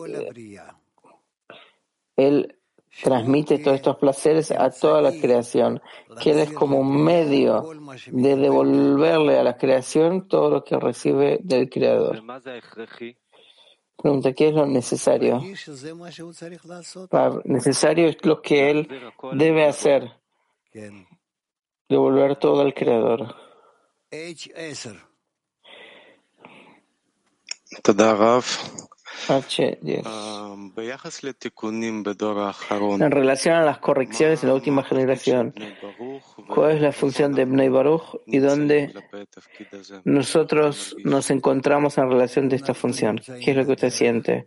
él 2.17 2.59
transmite 3.00 3.58
todos 3.58 3.76
estos 3.76 3.96
placeres 3.96 4.50
a 4.50 4.70
toda 4.70 5.00
la 5.00 5.12
creación, 5.12 5.80
que 6.20 6.32
Él 6.32 6.40
es 6.40 6.52
como 6.52 6.78
un 6.78 7.02
medio 7.02 7.70
de 8.06 8.37
devolverle 8.37 9.38
a 9.38 9.42
la 9.42 9.56
creación 9.56 10.28
todo 10.28 10.50
lo 10.50 10.64
que 10.64 10.78
recibe 10.78 11.38
del 11.42 11.70
Creador. 11.70 12.22
Pregunta, 13.96 14.32
¿qué 14.32 14.49
es 14.49 14.54
lo 14.54 14.66
necesario? 14.66 15.40
Necesario 17.44 18.08
es 18.08 18.25
lo 18.25 18.42
que 18.42 18.70
Él 18.70 18.88
debe 19.32 19.66
hacer, 19.66 20.12
devolver 21.88 22.37
todo 22.37 22.61
al 22.61 22.75
Creador. 22.75 23.34
H10. 29.28 30.02
En 33.00 33.11
relación 33.11 33.54
a 33.57 33.64
las 33.64 33.78
correcciones 33.78 34.42
en 34.42 34.49
la 34.49 34.54
última 34.54 34.83
generación, 34.83 35.54
¿cuál 36.49 36.73
es 36.73 36.81
la 36.83 36.92
función 36.92 37.33
de 37.35 37.45
Bnei 37.45 37.69
Baruch 37.69 38.21
y 38.26 38.38
dónde 38.38 38.92
nosotros 40.04 40.97
nos 41.04 41.31
encontramos 41.31 41.99
en 41.99 42.11
relación 42.11 42.49
de 42.49 42.57
esta 42.57 42.75
función? 42.75 43.19
¿Qué 43.19 43.50
es 43.52 43.57
lo 43.57 43.64
que 43.66 43.73
usted 43.73 43.90
siente? 43.90 44.47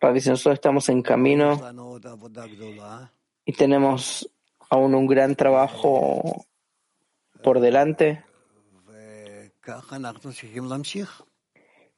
Para 0.00 0.18
si 0.18 0.28
nosotros 0.28 0.54
estamos 0.54 0.88
en 0.88 1.02
camino 1.02 1.60
y 3.44 3.52
tenemos 3.52 4.28
aún 4.68 4.94
un 4.94 5.06
gran 5.06 5.36
trabajo 5.36 6.46
por 7.42 7.60
delante. 7.60 8.24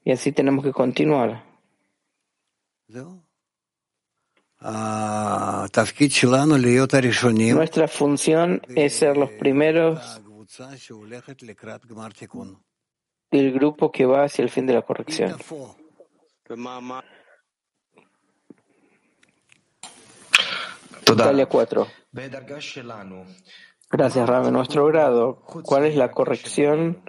Y 0.05 0.13
así 0.13 0.33
tenemos 0.33 0.65
que 0.65 0.73
continuar. 0.73 1.54
Nuestra 7.57 7.89
función 7.89 8.63
es 8.69 8.95
ser 8.95 9.17
los 9.17 9.31
primeros 9.31 10.21
del 13.31 13.53
grupo 13.53 13.91
que 13.91 14.07
va 14.07 14.25
hacia 14.25 14.43
el 14.43 14.51
fin 14.51 14.67
de 14.67 14.75
la 14.75 14.83
corrección. 14.83 15.37
Italia 21.13 21.47
4. 21.47 21.87
Gracias, 23.91 24.29
Rame. 24.29 24.51
Nuestro 24.51 24.87
grado, 24.87 25.43
¿cuál 25.65 25.85
es 25.87 25.97
la 25.97 26.11
corrección? 26.11 27.03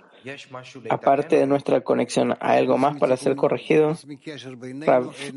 Aparte 0.89 1.37
de 1.37 1.47
nuestra 1.47 1.81
conexión, 1.81 2.35
¿hay 2.39 2.59
algo 2.59 2.77
más 2.77 2.97
para 2.97 3.17
ser 3.17 3.35
corregido? 3.35 3.97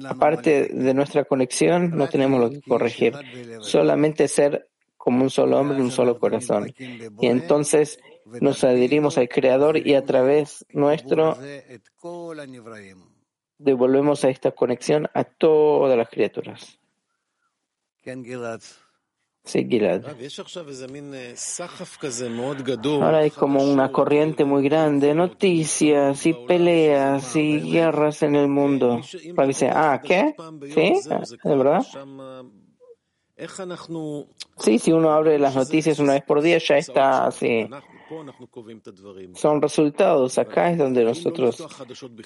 Aparte 0.08 0.68
de 0.72 0.94
nuestra 0.94 1.24
conexión, 1.24 1.90
no 1.96 2.08
tenemos 2.08 2.40
lo 2.40 2.50
que 2.50 2.62
corregir. 2.62 3.14
Solamente 3.60 4.28
ser 4.28 4.68
como 4.96 5.22
un 5.22 5.30
solo 5.30 5.58
hombre, 5.58 5.80
un 5.80 5.90
solo 5.90 6.18
corazón. 6.18 6.72
Y 6.78 7.26
entonces 7.26 7.98
nos 8.40 8.62
adherimos 8.64 9.18
al 9.18 9.28
Creador 9.28 9.78
y 9.78 9.94
a 9.94 10.04
través 10.04 10.66
nuestro 10.70 11.36
devolvemos 13.58 14.24
a 14.24 14.30
esta 14.30 14.52
conexión 14.52 15.08
a 15.14 15.24
todas 15.24 15.96
las 15.96 16.08
criaturas. 16.08 16.78
Sí, 19.44 19.66
Gilad. 19.68 20.02
Ahora 23.02 23.18
hay 23.18 23.30
como 23.30 23.62
una 23.64 23.90
corriente 23.90 24.44
muy 24.44 24.62
grande, 24.62 25.14
noticias 25.14 26.26
y 26.26 26.34
peleas 26.34 27.34
y 27.34 27.60
guerras 27.60 28.22
en 28.22 28.36
el 28.36 28.48
mundo. 28.48 29.00
Dice, 29.46 29.70
ah, 29.72 30.00
¿qué? 30.04 30.34
¿Sí? 30.74 31.00
¿De 31.44 31.56
verdad? 31.56 31.82
Sí, 34.58 34.78
si 34.78 34.92
uno 34.92 35.12
abre 35.12 35.38
las 35.38 35.54
noticias 35.54 35.98
una 35.98 36.14
vez 36.14 36.24
por 36.24 36.42
día 36.42 36.58
ya 36.58 36.76
está 36.76 37.26
así. 37.26 37.68
Son 39.34 39.60
resultados. 39.60 40.38
Acá 40.38 40.70
es 40.70 40.78
donde 40.78 41.04
nosotros 41.04 41.66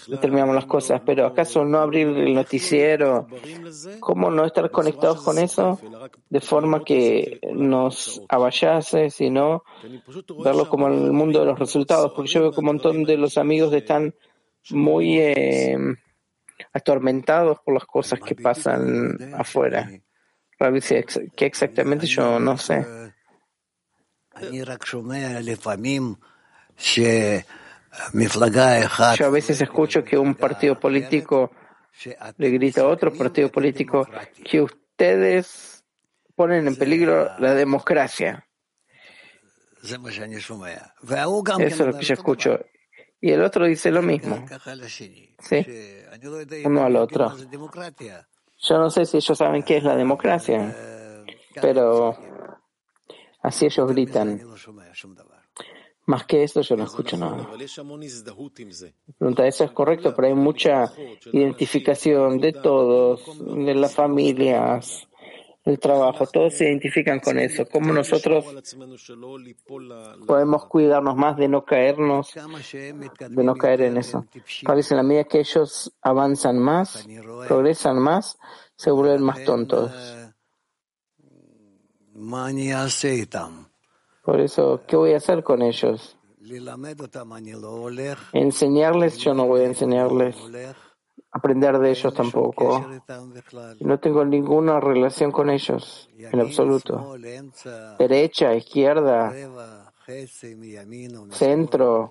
determinamos 0.09 0.55
las 0.55 0.67
cosas. 0.67 1.03
Pero 1.05 1.27
¿acaso 1.27 1.65
no 1.65 1.79
abrir 1.79 2.09
el 2.09 2.35
noticiero? 2.35 3.27
¿Cómo 4.01 4.31
no 4.31 4.45
estar 4.45 4.71
conectados 4.71 5.23
con 5.23 5.39
eso? 5.39 5.79
De 6.29 6.41
forma 6.41 6.85
que 6.85 7.41
nos 7.53 8.23
avallase, 8.29 9.11
sino 9.11 9.65
verlo 10.45 10.69
como 10.69 10.89
el 10.89 11.13
mundo 11.13 11.41
de 11.41 11.47
los 11.47 11.59
resultados. 11.59 12.13
Porque 12.15 12.31
yo 12.31 12.41
veo 12.43 12.53
que 12.53 12.61
un 12.61 12.67
montón 12.67 13.05
de 13.05 13.17
los 13.17 13.37
amigos 13.39 13.73
están 13.73 14.15
muy 14.71 15.19
eh, 15.19 15.77
atormentados 16.73 17.59
por 17.65 17.75
las 17.75 17.85
cosas 17.85 18.21
que 18.21 18.35
pasan 18.35 19.35
afuera. 19.35 19.91
¿Qué 21.37 21.47
exactamente? 21.47 22.07
Yo 22.07 22.39
no 22.39 22.57
sé. 22.57 22.87
Yo 29.17 29.27
a 29.27 29.31
veces 29.31 29.61
escucho 29.61 30.03
que 30.03 30.17
un 30.17 30.35
partido 30.35 30.79
político 30.81 31.51
le 32.39 32.51
grita 32.51 32.83
a 32.83 32.87
otro 32.87 33.13
partido 33.13 33.51
político 33.51 34.09
que 34.45 34.63
ustedes 34.63 35.85
ponen 36.35 36.67
en 36.67 36.77
peligro 36.77 37.31
la 37.39 37.55
democracia. 37.55 38.47
Eso 41.61 41.85
es 41.85 41.93
lo 41.93 41.99
que 41.99 42.05
yo 42.05 42.15
escucho. 42.15 42.59
Y 43.21 43.31
el 43.31 43.43
otro 43.43 43.67
dice 43.67 43.91
lo 43.91 44.03
mismo. 44.03 44.45
Sí, 45.41 45.67
uno 46.65 46.85
al 46.85 46.97
otro. 46.97 47.37
Yo 48.59 48.79
no 48.79 48.91
sé 48.91 49.05
si 49.07 49.17
ellos 49.19 49.37
saben 49.37 49.63
qué 49.63 49.77
es 49.77 49.85
la 49.85 49.97
democracia, 49.97 50.75
pero 51.61 52.17
así 53.43 53.67
ellos 53.67 53.89
gritan. 53.89 54.41
Más 56.05 56.25
que 56.25 56.43
eso 56.43 56.63
yo 56.63 56.77
no 56.77 56.85
escucho 56.85 57.17
nada. 57.17 57.49
Pregunta, 59.19 59.47
eso 59.47 59.65
es 59.65 59.71
correcto, 59.71 60.15
pero 60.15 60.29
hay 60.29 60.35
mucha 60.35 60.93
identificación 61.33 62.41
de 62.41 62.53
todos, 62.53 63.39
de 63.39 63.75
las 63.75 63.95
familias, 63.95 65.09
el 65.65 65.79
trabajo, 65.79 66.27
todos 66.27 66.55
se 66.55 66.65
identifican 66.65 67.21
con 67.21 67.39
eso. 67.39 67.65
¿Cómo 67.71 67.93
nosotros 67.93 68.45
podemos 70.27 70.67
cuidarnos 70.67 71.17
más 71.17 71.37
de 71.37 71.47
no 71.47 71.65
caernos, 71.65 72.33
de 72.35 73.45
no 73.45 73.55
caer 73.55 73.83
en 73.83 73.97
eso? 73.97 74.27
Parece 74.65 74.95
en 74.95 74.97
la 74.97 75.03
medida 75.05 75.25
que 75.25 75.39
ellos 75.39 75.93
avanzan 76.03 76.59
más, 76.59 77.07
progresan 77.47 77.99
más, 78.01 78.39
se 78.75 78.91
vuelven 78.91 79.23
más 79.23 79.45
tontos. 79.45 79.93
Por 84.25 84.41
eso, 84.41 84.83
¿qué 84.87 84.97
voy 84.97 85.13
a 85.13 85.17
hacer 85.17 85.43
con 85.43 85.63
ellos? 85.63 86.17
Enseñarles, 88.33 89.19
yo 89.19 89.35
no 89.35 89.47
voy 89.47 89.63
a 89.63 89.67
enseñarles 89.67 90.37
aprender 91.33 91.79
de 91.79 91.91
ellos 91.91 92.15
tampoco. 92.15 92.87
No 93.81 93.99
tengo 93.99 94.25
ninguna 94.25 94.79
relación 94.81 95.33
con 95.33 95.51
ellos, 95.51 96.09
en 96.19 96.41
absoluto. 96.41 97.17
Derecha, 97.99 98.55
izquierda, 98.55 99.33
centro, 101.31 102.11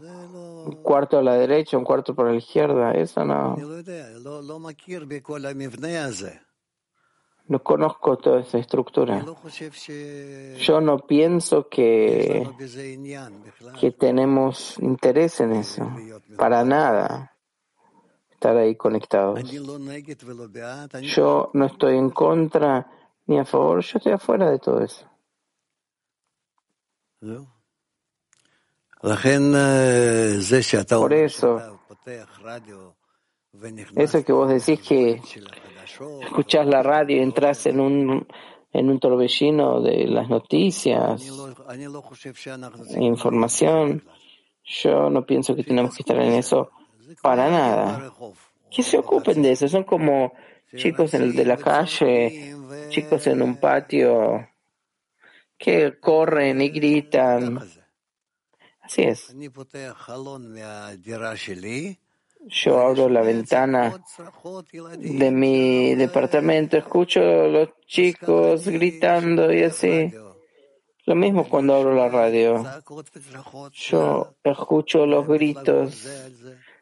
un 0.66 0.82
cuarto 0.82 1.20
a 1.20 1.22
la 1.22 1.36
derecha, 1.36 1.78
un 1.78 1.84
cuarto 1.84 2.16
por 2.16 2.30
la 2.30 2.38
izquierda, 2.38 2.92
eso 2.94 3.24
no. 3.24 3.56
No 7.52 7.62
conozco 7.62 8.18
toda 8.18 8.40
esa 8.40 8.60
estructura. 8.60 9.26
Yo 10.58 10.80
no 10.80 11.00
pienso 11.00 11.68
que, 11.68 12.48
que 13.78 13.92
tenemos 13.92 14.80
interés 14.80 15.42
en 15.42 15.52
eso, 15.52 15.86
para 16.38 16.64
nada 16.64 17.36
estar 18.32 18.56
ahí 18.56 18.78
conectados. 18.78 19.42
Yo 21.02 21.52
no 21.54 21.66
estoy 21.66 21.98
en 21.98 22.12
contra 22.12 22.90
ni 23.26 23.38
a 23.38 23.44
favor, 23.44 23.82
yo 23.84 23.98
estoy 23.98 24.14
afuera 24.14 24.50
de 24.50 24.58
todo 24.58 24.82
eso. 24.82 25.06
Por 30.88 31.14
eso, 31.14 31.82
eso 33.96 34.24
que 34.24 34.32
vos 34.32 34.50
decís 34.50 34.82
que 34.88 35.22
escuchás 36.22 36.66
la 36.66 36.82
radio 36.82 37.18
y 37.18 37.20
entras 37.20 37.66
en 37.66 37.80
un 37.80 38.28
en 38.74 38.90
un 38.90 39.00
torbellino 39.00 39.82
de 39.82 40.08
las 40.08 40.30
noticias, 40.30 41.22
información. 42.98 44.04
Yo 44.64 45.10
no 45.10 45.26
pienso 45.26 45.56
que 45.56 45.64
tenemos 45.64 45.96
que 45.96 46.04
estar 46.04 46.18
en 46.18 46.34
eso 46.34 46.72
para 47.22 47.50
nada. 47.50 48.14
Que 48.70 48.84
se 48.84 48.98
ocupen 48.98 49.42
de 49.42 49.52
eso. 49.52 49.68
Son 49.68 49.84
como 49.84 50.32
chicos 50.76 51.14
en 51.14 51.24
el 51.24 51.36
de 51.36 51.46
la 51.46 51.58
calle, 51.58 52.56
chicos 52.90 53.28
en 53.28 53.42
un 53.42 53.58
patio 53.58 54.48
que 55.58 56.00
corren 56.00 56.62
y 56.62 56.70
gritan. 56.70 57.60
Así 58.80 59.04
es. 59.04 59.36
Yo 62.48 62.80
abro 62.80 63.08
la 63.08 63.22
ventana 63.22 64.04
de 64.98 65.32
mi 65.32 65.96
departamento, 65.96 66.78
escucho 66.78 67.22
los 67.22 67.70
chicos 67.86 68.68
gritando 68.68 69.54
y 69.54 69.64
así. 69.64 70.12
Lo 71.06 71.16
mismo 71.16 71.48
cuando 71.48 71.76
abro 71.76 71.94
la 71.94 72.10
radio. 72.10 72.64
Yo 73.74 74.36
escucho 74.44 75.06
los 75.06 75.28
gritos 75.28 76.04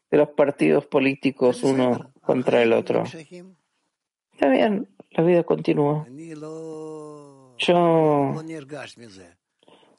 de 0.09 0.17
los 0.17 0.29
partidos 0.29 0.85
políticos 0.85 1.63
uno 1.63 2.11
contra 2.21 2.61
el 2.61 2.73
otro. 2.73 3.03
Está 3.03 4.49
bien, 4.49 4.87
la 5.11 5.23
vida 5.23 5.43
continúa. 5.43 6.07
Yo 7.57 8.33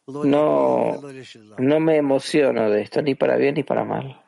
no, 0.06 1.00
no 1.58 1.80
me 1.80 1.96
emociono 1.96 2.70
de 2.70 2.82
esto, 2.82 3.02
ni 3.02 3.14
para 3.14 3.36
bien 3.36 3.54
ni 3.54 3.62
para 3.62 3.84
mal. 3.84 4.22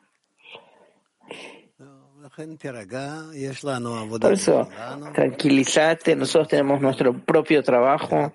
Por 4.19 4.33
eso, 4.33 4.67
tranquilízate, 5.13 6.15
nosotros 6.15 6.47
tenemos 6.47 6.81
nuestro 6.81 7.13
propio 7.13 7.61
trabajo, 7.61 8.33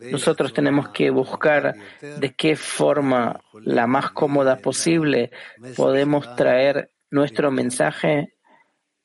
nosotros 0.00 0.52
tenemos 0.52 0.88
que 0.88 1.10
buscar 1.10 1.74
de 2.00 2.34
qué 2.34 2.56
forma 2.56 3.40
la 3.64 3.86
más 3.86 4.10
cómoda 4.10 4.56
posible 4.56 5.30
podemos 5.76 6.34
traer 6.34 6.90
nuestro 7.10 7.50
mensaje 7.50 8.34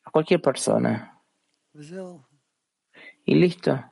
a 0.04 0.12
cualquier 0.12 0.42
persona. 0.42 1.22
Y 3.26 3.36
listo. 3.36 3.84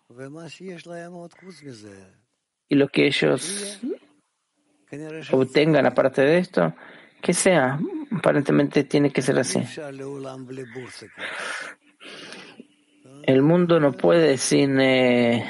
Y 2.70 2.76
lo 2.76 2.88
que 2.88 3.06
ellos 3.06 3.80
obtengan 5.32 5.86
aparte 5.86 6.22
de 6.22 6.38
esto, 6.38 6.74
que 7.24 7.34
sea. 7.34 7.80
Aparentemente 8.12 8.84
tiene 8.84 9.12
que 9.12 9.22
ser 9.22 9.40
así. 9.40 9.64
El 13.24 13.42
mundo 13.42 13.80
no 13.80 13.94
puede 13.94 14.38
sin, 14.38 14.80
eh, 14.82 15.46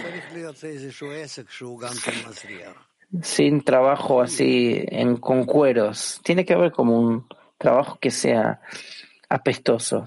sin 3.23 3.63
trabajo 3.63 4.21
así 4.21 4.85
en, 4.87 5.17
con 5.17 5.45
cueros. 5.45 6.21
Tiene 6.23 6.45
que 6.45 6.53
haber 6.53 6.71
como 6.71 6.99
un 6.99 7.27
trabajo 7.57 7.97
que 7.99 8.11
sea 8.11 8.61
apestoso. 9.27 10.05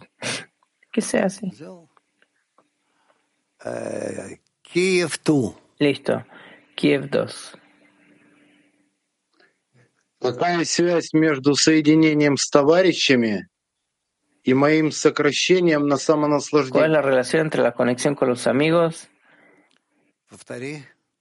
Que 0.93 1.03
sea 1.03 1.27
así. 1.27 1.51
Kiev 4.63 5.11
2. 5.25 5.55
Listo. 5.79 6.25
Kiev 6.77 7.11
2. 7.11 7.59
Какая 10.21 10.65
связь 10.65 11.13
между 11.13 11.55
соединением 11.55 12.37
с 12.37 12.49
товарищами 12.49 13.49
y 14.45 14.55
моим 14.55 14.91
сокращением 14.91 15.89
на 15.89 15.97
¿Cuál 15.97 15.99
es 15.99 16.03
самонаслаждение? 16.05 16.89
la 16.89 17.03
relación 17.03 17.43
entre 17.47 17.63
la 17.63 17.73
conexión 17.73 18.15
con 18.15 18.29
los 18.29 18.47
amigos 18.47 19.09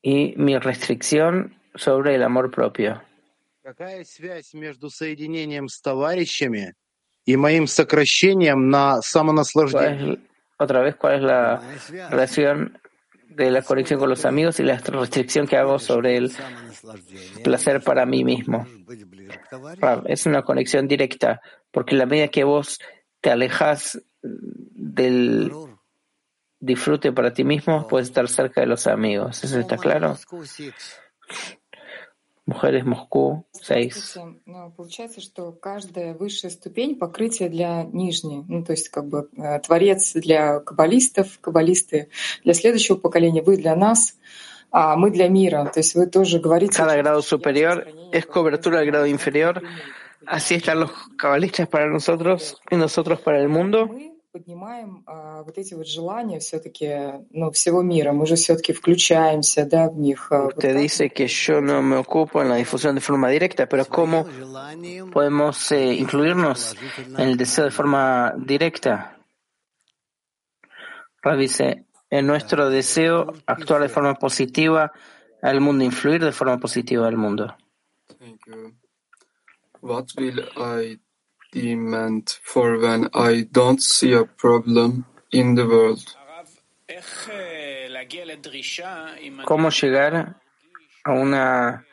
y 0.01 0.33
mi 0.37 0.57
restricción 0.57 1.59
sobre 1.75 2.15
el 2.15 2.23
amor 2.23 2.51
propio? 2.51 3.01
Какая 3.63 4.03
связь 4.05 4.53
между 4.53 4.89
соединением 4.89 5.67
с 5.67 5.81
товарищами 5.81 6.73
и 7.25 7.35
моим 7.35 7.67
сокращением 7.67 8.69
на 8.69 8.93
¿Cuál 8.93 9.03
самонаслаждение? 9.03 10.19
otra 10.57 10.81
vez, 10.81 10.95
¿cuál 10.95 11.15
es 11.15 11.21
la 11.23 11.61
relación 12.09 12.79
de 13.35 13.51
la 13.51 13.61
conexión 13.61 13.99
con 13.99 14.09
los 14.09 14.25
amigos 14.25 14.59
y 14.59 14.63
la 14.63 14.77
restricción 14.77 15.47
que 15.47 15.57
hago 15.57 15.79
sobre 15.79 16.17
el 16.17 16.31
placer 17.43 17.81
para 17.81 18.05
mí 18.05 18.23
mismo? 18.23 18.65
Rav, 19.79 20.03
Es 20.05 20.25
una 20.25 20.43
conexión 20.43 20.87
directa, 20.87 21.41
porque 21.71 21.95
la 21.95 22.05
medida 22.05 22.27
que 22.27 22.43
vos 22.43 22.79
te 23.21 23.31
alejas 23.31 24.01
del 24.21 25.51
disfrute 26.59 27.11
para 27.11 27.33
ti 27.33 27.43
mismo, 27.43 27.87
puedes 27.87 28.07
estar 28.07 28.27
cerca 28.27 28.61
de 28.61 28.67
los 28.67 28.87
amigos. 28.87 29.43
¿Eso 29.43 29.59
está 29.59 29.77
claro? 29.77 30.17
Mujeres 32.45 32.85
Moscú 32.85 33.43
6. 33.59 33.93
Слушайте, 33.93 34.39
ну, 34.45 34.71
получается, 34.71 35.19
что 35.19 35.51
каждая 35.51 36.13
высшая 36.13 36.51
ступень 36.51 36.95
покрытия 36.95 37.49
для 37.49 37.83
нижней. 37.83 38.43
Ну, 38.47 38.63
то 38.63 38.73
есть, 38.73 38.89
как 38.89 39.07
бы, 39.07 39.29
э, 39.35 39.59
творец 39.59 40.13
для 40.13 40.59
каббалистов, 40.59 41.39
каббалисты 41.39 42.09
для 42.43 42.53
следующего 42.53 42.97
поколения, 42.97 43.41
вы 43.41 43.57
для 43.57 43.75
нас, 43.75 44.15
а 44.71 44.95
мы 44.95 45.09
для 45.09 45.27
мира. 45.27 45.69
То 45.73 45.79
есть 45.79 45.95
вы 45.95 46.05
тоже 46.05 46.39
говорите... 46.39 46.77
Cada 46.77 46.95
grado 46.97 47.21
superior 47.21 47.83
es 48.11 48.25
cobertura 48.27 48.79
del 48.79 48.91
grado 48.91 49.07
inferior. 49.07 49.63
Así 50.27 50.55
están 50.55 50.81
los 50.81 50.91
cabalistas 51.17 51.67
para 51.67 51.87
nosotros 51.87 52.61
y 52.69 52.75
nosotros 52.75 53.19
para 53.21 53.39
el 53.41 53.49
mundo. 53.49 53.89
Мы 54.34 54.34
поднимаем 54.34 55.02
а, 55.06 55.42
вот 55.42 55.56
эти 55.58 55.74
вот 55.74 55.86
желания 55.86 56.40
все-таки, 56.40 57.24
ну, 57.30 57.50
всего 57.52 57.82
мира. 57.82 58.12
Мы 58.12 58.26
же 58.26 58.34
все-таки 58.34 58.72
включаемся, 58.72 59.64
да, 59.66 59.88
в 59.88 59.98
них. 59.98 60.32
а, 60.32 60.42
вот 60.44 60.54
Usted 60.54 60.72
так. 60.72 60.82
dice 60.82 61.10
que 61.10 61.26
yo 61.26 61.60
no 61.60 61.82
me 61.82 61.96
ocupo 61.96 62.42
en 62.42 62.48
la 62.48 62.56
difusión 62.56 62.94
de 62.94 63.00
forma 63.00 63.28
directa, 63.28 63.66
pero 63.66 63.84
¿cómo 63.84 64.26
podemos 65.12 65.70
eh, 65.72 65.94
incluirnos 65.94 66.76
en 67.18 67.28
el 67.28 67.36
deseo 67.36 67.64
de 67.66 67.70
forma 67.70 68.34
directa? 68.36 69.16
Rav 71.22 71.38
dice, 71.38 71.84
en 72.08 72.26
nuestro 72.26 72.70
deseo 72.70 73.32
actuar 73.46 73.82
de 73.82 73.88
forma 73.88 74.14
positiva 74.14 74.92
al 75.42 75.60
mundo, 75.60 75.84
influir 75.84 76.24
de 76.24 76.32
forma 76.32 76.58
positiva 76.58 77.06
al 77.06 77.16
mundo. 77.16 77.56
Thank 78.18 78.40
you. 78.46 78.74
What 79.80 80.06
will 80.16 80.40
I 80.56 80.98
demand 81.55 82.29
for 82.43 82.77
when 82.77 83.09
I 83.13 83.47
don't 83.51 83.81
see 83.81 84.13
a 84.13 84.25
problem 84.25 85.05
in 85.31 85.55
the 85.55 85.65
world? 85.65 86.03
¿Cómo 89.45 89.69
llegar 89.69 90.41
a 91.03 91.11
una 91.11 91.85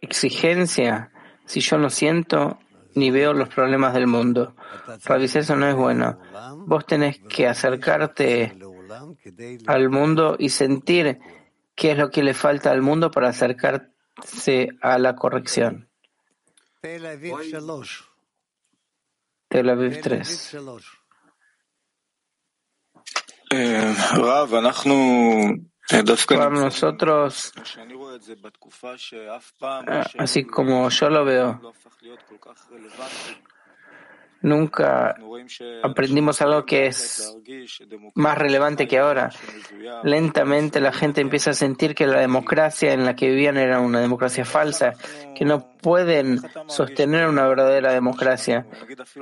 exigencia 0.00 1.12
si 1.46 1.60
yo 1.60 1.78
no 1.78 1.90
siento 1.90 2.58
ni 2.94 3.10
veo 3.10 3.32
los 3.32 3.48
problemas 3.48 3.94
del 3.94 4.06
mundo? 4.06 4.54
Dice, 5.18 5.40
eso 5.40 5.56
no 5.56 5.68
es 5.68 5.74
bueno. 5.74 6.18
Vos 6.66 6.86
tenés 6.86 7.20
que 7.20 7.46
acercarte 7.46 8.56
al 9.66 9.90
mundo 9.90 10.36
y 10.38 10.48
sentir 10.48 11.20
qué 11.74 11.92
es 11.92 11.98
lo 11.98 12.10
que 12.10 12.22
le 12.22 12.34
falta 12.34 12.70
al 12.70 12.82
mundo 12.82 13.10
para 13.10 13.28
acercarse 13.28 14.70
a 14.80 14.98
la 14.98 15.14
corrección. 15.14 15.88
Tel 16.80 17.06
Aviv 17.06 17.34
3. 17.38 18.09
Tel 19.50 19.68
nosotros, 26.52 27.52
así 30.18 30.44
como 30.44 30.88
yo 30.88 31.10
lo 31.10 31.24
veo, 31.24 31.60
Nunca 34.42 35.16
aprendimos 35.82 36.40
algo 36.40 36.64
que 36.64 36.86
es 36.86 37.36
más 38.14 38.38
relevante 38.38 38.88
que 38.88 38.98
ahora. 38.98 39.30
Lentamente 40.02 40.80
la 40.80 40.92
gente 40.92 41.20
empieza 41.20 41.50
a 41.50 41.54
sentir 41.54 41.94
que 41.94 42.06
la 42.06 42.20
democracia 42.20 42.92
en 42.92 43.04
la 43.04 43.14
que 43.14 43.28
vivían 43.28 43.58
era 43.58 43.80
una 43.80 44.00
democracia 44.00 44.44
falsa, 44.44 44.94
que 45.34 45.44
no 45.44 45.66
pueden 45.82 46.40
sostener 46.68 47.26
una 47.28 47.46
verdadera 47.46 47.92
democracia. 47.92 48.66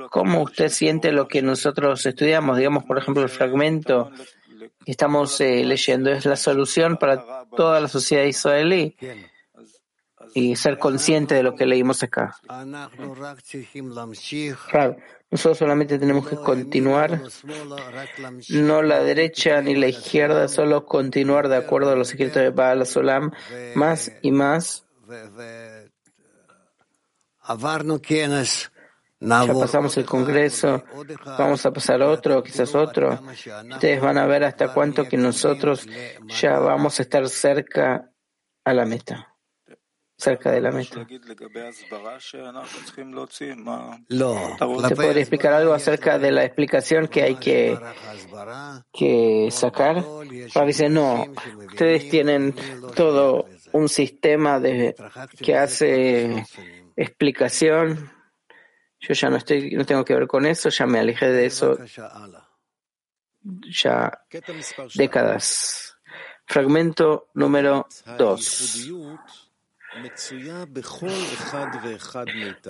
¿Cómo 0.09 0.43
usted 0.43 0.69
siente 0.69 1.11
lo 1.11 1.27
que 1.27 1.41
nosotros 1.41 2.05
estudiamos? 2.05 2.57
Digamos, 2.57 2.85
por 2.85 2.97
ejemplo, 2.97 3.23
el 3.23 3.29
fragmento 3.29 4.11
que 4.85 4.91
estamos 4.91 5.39
eh, 5.41 5.63
leyendo 5.65 6.11
es 6.11 6.25
la 6.25 6.35
solución 6.35 6.97
para 6.97 7.45
toda 7.55 7.79
la 7.81 7.87
sociedad 7.87 8.23
israelí 8.23 8.95
y 10.33 10.55
ser 10.55 10.77
consciente 10.77 11.35
de 11.35 11.43
lo 11.43 11.55
que 11.55 11.65
leímos 11.65 12.03
acá. 12.03 12.35
Nosotros 15.31 15.57
solamente 15.59 15.99
tenemos 15.99 16.27
que 16.27 16.35
continuar, 16.37 17.21
no 18.49 18.81
la 18.81 19.03
derecha 19.03 19.61
ni 19.61 19.75
la 19.75 19.87
izquierda, 19.87 20.47
solo 20.47 20.85
continuar 20.85 21.49
de 21.49 21.57
acuerdo 21.57 21.91
a 21.91 21.95
los 21.95 22.07
secretos 22.07 22.41
de 22.41 22.49
Baal 22.49 22.85
Solam, 22.85 23.31
más 23.75 24.11
y 24.23 24.31
más. 24.31 24.85
Ya 29.21 29.53
pasamos 29.53 29.97
el 29.97 30.05
Congreso, 30.05 30.83
vamos 31.25 31.65
a 31.65 31.73
pasar 31.73 32.01
otro, 32.01 32.41
quizás 32.41 32.73
otro. 32.73 33.19
Ustedes 33.71 34.01
van 34.01 34.17
a 34.17 34.25
ver 34.25 34.45
hasta 34.45 34.73
cuánto 34.73 35.07
que 35.07 35.17
nosotros 35.17 35.85
ya 36.39 36.57
vamos 36.57 36.99
a 36.99 37.03
estar 37.03 37.27
cerca 37.27 38.09
a 38.63 38.73
la 38.73 38.85
meta 38.85 39.35
cerca 40.19 40.51
de 40.51 40.61
la 40.61 40.71
meta. 40.71 41.05
¿Te 41.07 41.19
podría 44.95 45.21
explicar 45.21 45.53
algo 45.53 45.73
acerca 45.73 46.19
de 46.19 46.31
la 46.31 46.43
explicación 46.43 47.07
que 47.07 47.23
hay 47.23 47.35
que, 47.35 47.79
que 48.91 49.47
sacar? 49.49 50.03
Para 50.53 50.65
dice, 50.65 50.89
no, 50.89 51.25
ustedes 51.67 52.09
tienen 52.09 52.53
todo 52.95 53.47
un 53.71 53.87
sistema 53.87 54.59
de, 54.59 54.95
que 55.41 55.55
hace 55.55 56.43
explicación. 56.95 58.11
Yo 58.99 59.13
ya 59.13 59.29
no 59.29 59.37
estoy, 59.37 59.71
no 59.71 59.85
tengo 59.85 60.03
que 60.03 60.13
ver 60.13 60.27
con 60.27 60.45
eso, 60.45 60.67
ya 60.69 60.85
me 60.85 60.99
alejé 60.99 61.29
de 61.29 61.45
eso 61.45 61.77
ya 63.71 64.25
décadas. 64.95 65.97
Fragmento 66.45 67.29
número 67.35 67.87
2. 68.17 68.89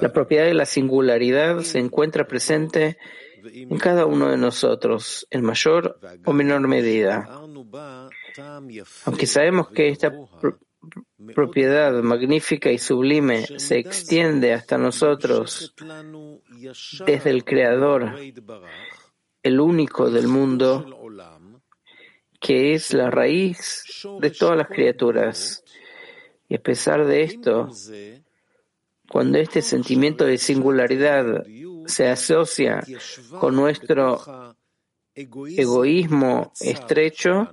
La 0.02 0.14
propiedad 0.14 0.46
de 0.46 0.54
la 0.54 0.66
singularidad 0.66 1.60
se 1.62 1.80
encuentra 1.80 2.28
presente 2.28 2.98
en 3.44 3.78
cada 3.78 4.06
uno 4.06 4.30
de 4.30 4.38
nosotros, 4.38 5.28
en 5.30 5.44
mayor 5.44 6.00
o 6.26 6.34
menor 6.34 6.68
medida. 6.68 7.30
Aunque 9.06 9.26
sabemos 9.26 9.70
que 9.70 9.90
esta 9.90 10.14
propiedad 11.36 11.92
magnífica 12.02 12.72
y 12.72 12.78
sublime 12.78 13.46
se 13.60 13.80
extiende 13.80 14.54
hasta 14.54 14.78
nosotros 14.78 15.74
desde 17.06 17.30
el 17.30 17.44
Creador, 17.44 18.16
el 19.44 19.60
único 19.60 20.10
del 20.10 20.28
mundo, 20.28 20.86
que 22.40 22.74
es 22.74 22.94
la 22.94 23.10
raíz 23.12 23.84
de 24.20 24.32
todas 24.32 24.58
las 24.58 24.68
criaturas. 24.68 25.64
Y 26.50 26.56
a 26.56 26.62
pesar 26.62 27.06
de 27.06 27.22
esto, 27.22 27.70
cuando 29.08 29.38
este 29.38 29.62
sentimiento 29.62 30.26
de 30.26 30.38
singularidad 30.38 31.46
se 31.86 32.08
asocia 32.08 32.84
con 33.40 33.56
nuestro 33.56 34.56
egoísmo 35.14 36.52
estrecho, 36.60 37.50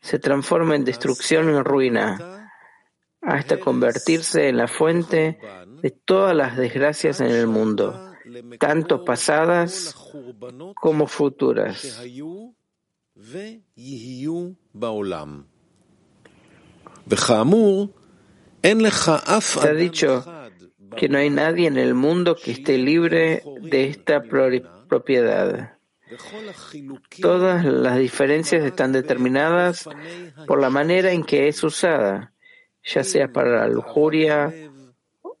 se 0.00 0.20
transforma 0.20 0.76
en 0.76 0.84
destrucción 0.84 1.50
y 1.50 1.56
en 1.56 1.64
ruina, 1.64 2.52
hasta 3.20 3.58
convertirse 3.58 4.48
en 4.48 4.56
la 4.56 4.68
fuente 4.68 5.40
de 5.82 5.90
todas 5.90 6.34
las 6.36 6.56
desgracias 6.56 7.20
en 7.20 7.32
el 7.32 7.48
mundo, 7.48 8.12
tanto 8.60 9.04
pasadas 9.04 9.96
como 10.80 11.08
futuras. 11.08 12.00
Se 19.62 19.68
ha 19.68 19.74
dicho 19.74 20.24
que 20.96 21.08
no 21.08 21.18
hay 21.18 21.30
nadie 21.30 21.68
en 21.68 21.78
el 21.78 21.94
mundo 21.94 22.36
que 22.36 22.52
esté 22.52 22.78
libre 22.78 23.42
de 23.60 23.86
esta 23.86 24.22
propiedad. 24.22 25.78
Todas 27.20 27.64
las 27.64 27.98
diferencias 27.98 28.64
están 28.64 28.92
determinadas 28.92 29.88
por 30.46 30.60
la 30.60 30.70
manera 30.70 31.12
en 31.12 31.24
que 31.24 31.48
es 31.48 31.62
usada, 31.64 32.32
ya 32.84 33.02
sea 33.02 33.32
para 33.32 33.60
la 33.60 33.68
lujuria 33.68 34.52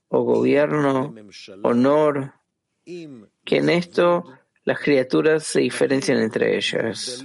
o 0.08 0.22
gobierno, 0.22 1.14
honor, 1.62 2.32
que 2.84 3.56
en 3.56 3.70
esto 3.70 4.24
las 4.64 4.80
criaturas 4.80 5.44
se 5.44 5.60
diferencian 5.60 6.18
entre 6.18 6.56
ellas. 6.56 7.24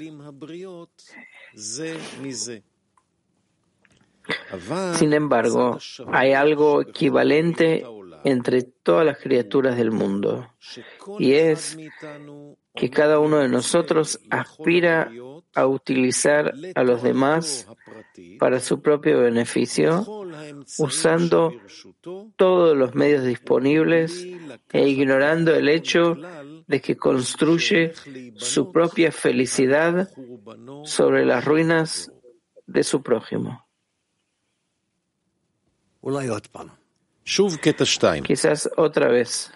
Sin 4.94 5.14
embargo, 5.14 5.80
hay 6.12 6.34
algo 6.34 6.82
equivalente 6.82 7.86
entre 8.24 8.62
todas 8.62 9.06
las 9.06 9.18
criaturas 9.18 9.78
del 9.78 9.92
mundo, 9.92 10.48
y 11.18 11.34
es 11.34 11.78
que 12.76 12.90
cada 12.90 13.20
uno 13.20 13.40
de 13.40 13.50
nosotros 13.50 14.20
aspira 14.30 15.12
a 15.54 15.68
utilizar 15.68 16.54
a 16.76 16.84
los 16.84 17.02
demás 17.04 17.68
para 18.40 18.60
su 18.60 18.82
propio 18.82 19.22
beneficio, 19.22 20.06
usando 20.78 21.54
todos 22.36 22.78
los 22.78 22.96
medios 22.96 23.24
disponibles 23.24 24.26
e 24.72 24.88
ignorando 24.88 25.54
el 25.54 25.68
hecho 25.68 26.16
de 26.68 26.82
que 26.82 26.96
construye 26.96 27.94
su 28.36 28.72
propia 28.72 29.12
felicidad 29.12 30.10
sobre 30.86 31.26
las 31.26 31.44
ruinas 31.44 32.12
de 32.66 32.84
su 32.84 33.02
prójimo. 33.02 33.66
Quizás 38.24 38.70
otra 38.78 39.10
vez. 39.10 39.52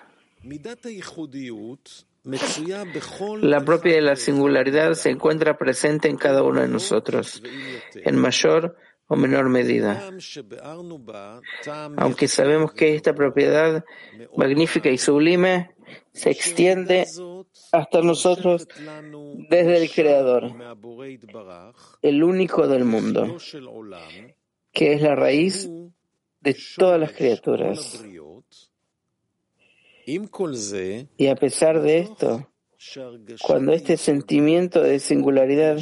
La 3.42 3.64
propia 3.64 3.96
de 3.96 4.02
la 4.02 4.16
singularidad 4.16 4.94
se 4.94 5.10
encuentra 5.10 5.58
presente 5.58 6.08
en 6.08 6.18
cada 6.18 6.44
uno 6.44 6.62
de 6.62 6.68
nosotros, 6.68 7.42
en 7.94 8.18
mayor 8.18 8.78
o 9.08 9.16
menor 9.16 9.50
medida. 9.50 10.10
Aunque 11.98 12.28
sabemos 12.28 12.74
que 12.74 12.96
esta 12.96 13.14
propiedad 13.14 13.84
magnífica 14.36 14.90
y 14.90 14.98
sublime 14.98 15.76
se 16.14 16.32
extiende 16.32 17.06
hasta 17.72 18.02
nosotros 18.02 18.68
desde 19.50 19.78
el 19.78 19.92
Creador, 19.92 20.52
el 22.02 22.24
único 22.24 22.68
del 22.68 22.86
mundo, 22.86 23.38
que 24.72 24.94
es 24.94 25.02
la 25.02 25.16
raíz 25.16 25.70
de 26.46 26.56
todas 26.78 27.00
las 27.00 27.12
criaturas. 27.12 28.06
Y 31.18 31.28
a 31.28 31.36
pesar 31.36 31.82
de 31.82 31.98
esto, 31.98 32.48
cuando 33.42 33.74
este 33.74 33.98
sentimiento 33.98 34.82
de 34.82 35.00
singularidad 35.00 35.80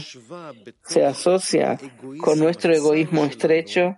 se 0.84 1.06
asocia 1.06 1.78
con 2.22 2.40
nuestro 2.40 2.74
egoísmo 2.74 3.26
estrecho, 3.26 3.98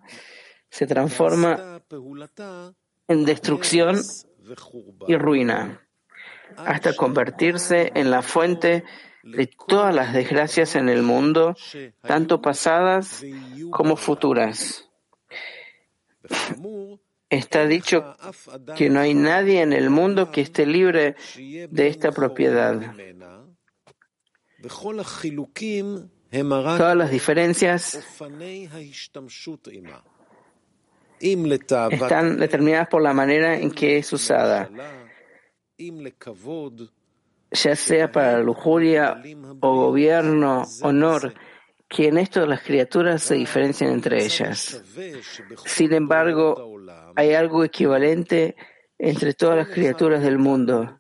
se 0.69 0.87
transforma 0.87 1.83
en 3.07 3.25
destrucción 3.25 4.01
y 5.07 5.15
ruina, 5.15 5.87
hasta 6.57 6.95
convertirse 6.95 7.91
en 7.93 8.09
la 8.09 8.23
fuente 8.23 8.83
de 9.23 9.49
todas 9.67 9.93
las 9.93 10.13
desgracias 10.13 10.75
en 10.75 10.89
el 10.89 11.03
mundo, 11.03 11.55
tanto 12.01 12.41
pasadas 12.41 13.23
como 13.69 13.95
futuras. 13.95 14.89
Está 17.29 17.65
dicho 17.65 18.15
que 18.77 18.89
no 18.89 18.99
hay 18.99 19.13
nadie 19.13 19.61
en 19.61 19.73
el 19.73 19.89
mundo 19.89 20.31
que 20.31 20.41
esté 20.41 20.65
libre 20.65 21.15
de 21.35 21.87
esta 21.87 22.11
propiedad. 22.11 22.93
Todas 26.31 26.95
las 26.95 27.11
diferencias 27.11 27.99
están 31.19 32.37
determinadas 32.39 32.87
por 32.87 33.01
la 33.01 33.13
manera 33.13 33.57
en 33.57 33.71
que 33.71 33.97
es 33.97 34.13
usada, 34.13 34.69
ya 37.51 37.75
sea 37.75 38.11
para 38.11 38.39
lujuria 38.39 39.21
o 39.61 39.75
gobierno, 39.75 40.65
honor, 40.81 41.33
que 41.87 42.07
en 42.07 42.17
esto 42.17 42.45
las 42.45 42.61
criaturas 42.61 43.23
se 43.23 43.35
diferencian 43.35 43.91
entre 43.91 44.23
ellas. 44.23 44.81
Sin 45.65 45.93
embargo, 45.93 46.77
hay 47.15 47.33
algo 47.33 47.63
equivalente 47.63 48.55
entre 48.97 49.33
todas 49.33 49.57
las 49.57 49.67
criaturas 49.69 50.23
del 50.23 50.39
mundo, 50.39 50.99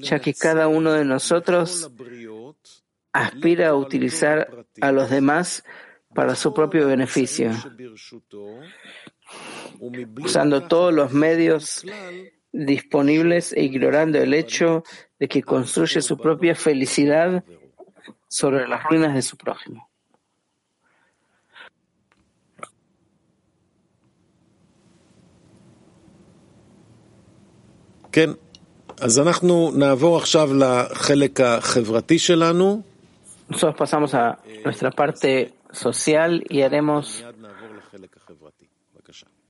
ya 0.00 0.20
que 0.20 0.34
cada 0.34 0.68
uno 0.68 0.92
de 0.92 1.04
nosotros 1.04 1.90
aspira 3.12 3.68
a 3.68 3.74
utilizar 3.74 4.66
a 4.80 4.92
los 4.92 5.10
demás 5.10 5.64
para 6.14 6.34
su 6.34 6.52
propio 6.52 6.86
beneficio, 6.86 7.50
usando 10.22 10.66
todos 10.66 10.92
los 10.92 11.12
medios 11.12 11.84
disponibles 12.52 13.52
e 13.52 13.62
ignorando 13.62 14.18
el 14.18 14.34
hecho 14.34 14.82
de 15.18 15.28
que 15.28 15.42
construye 15.42 16.00
su 16.00 16.16
propia 16.16 16.54
felicidad 16.54 17.44
sobre 18.27 18.67
las 18.67 18.83
ruinas 18.83 19.13
de 19.13 19.21
su 19.21 19.37
prójimo. 19.37 19.87
כן, 28.13 28.29
אז 29.01 29.19
אנחנו 29.19 29.71
נעבור 29.75 30.17
עכשיו 30.17 30.49
לחלק 30.53 31.41
החברתי 31.41 32.19
שלנו. 32.19 32.81
Nosotros 33.49 33.75
pasamos 33.75 34.13
a 34.13 34.39
nuestra 34.65 34.89
parte 34.91 35.53
social 35.71 36.43
y 36.49 36.61
haremos 36.61 37.23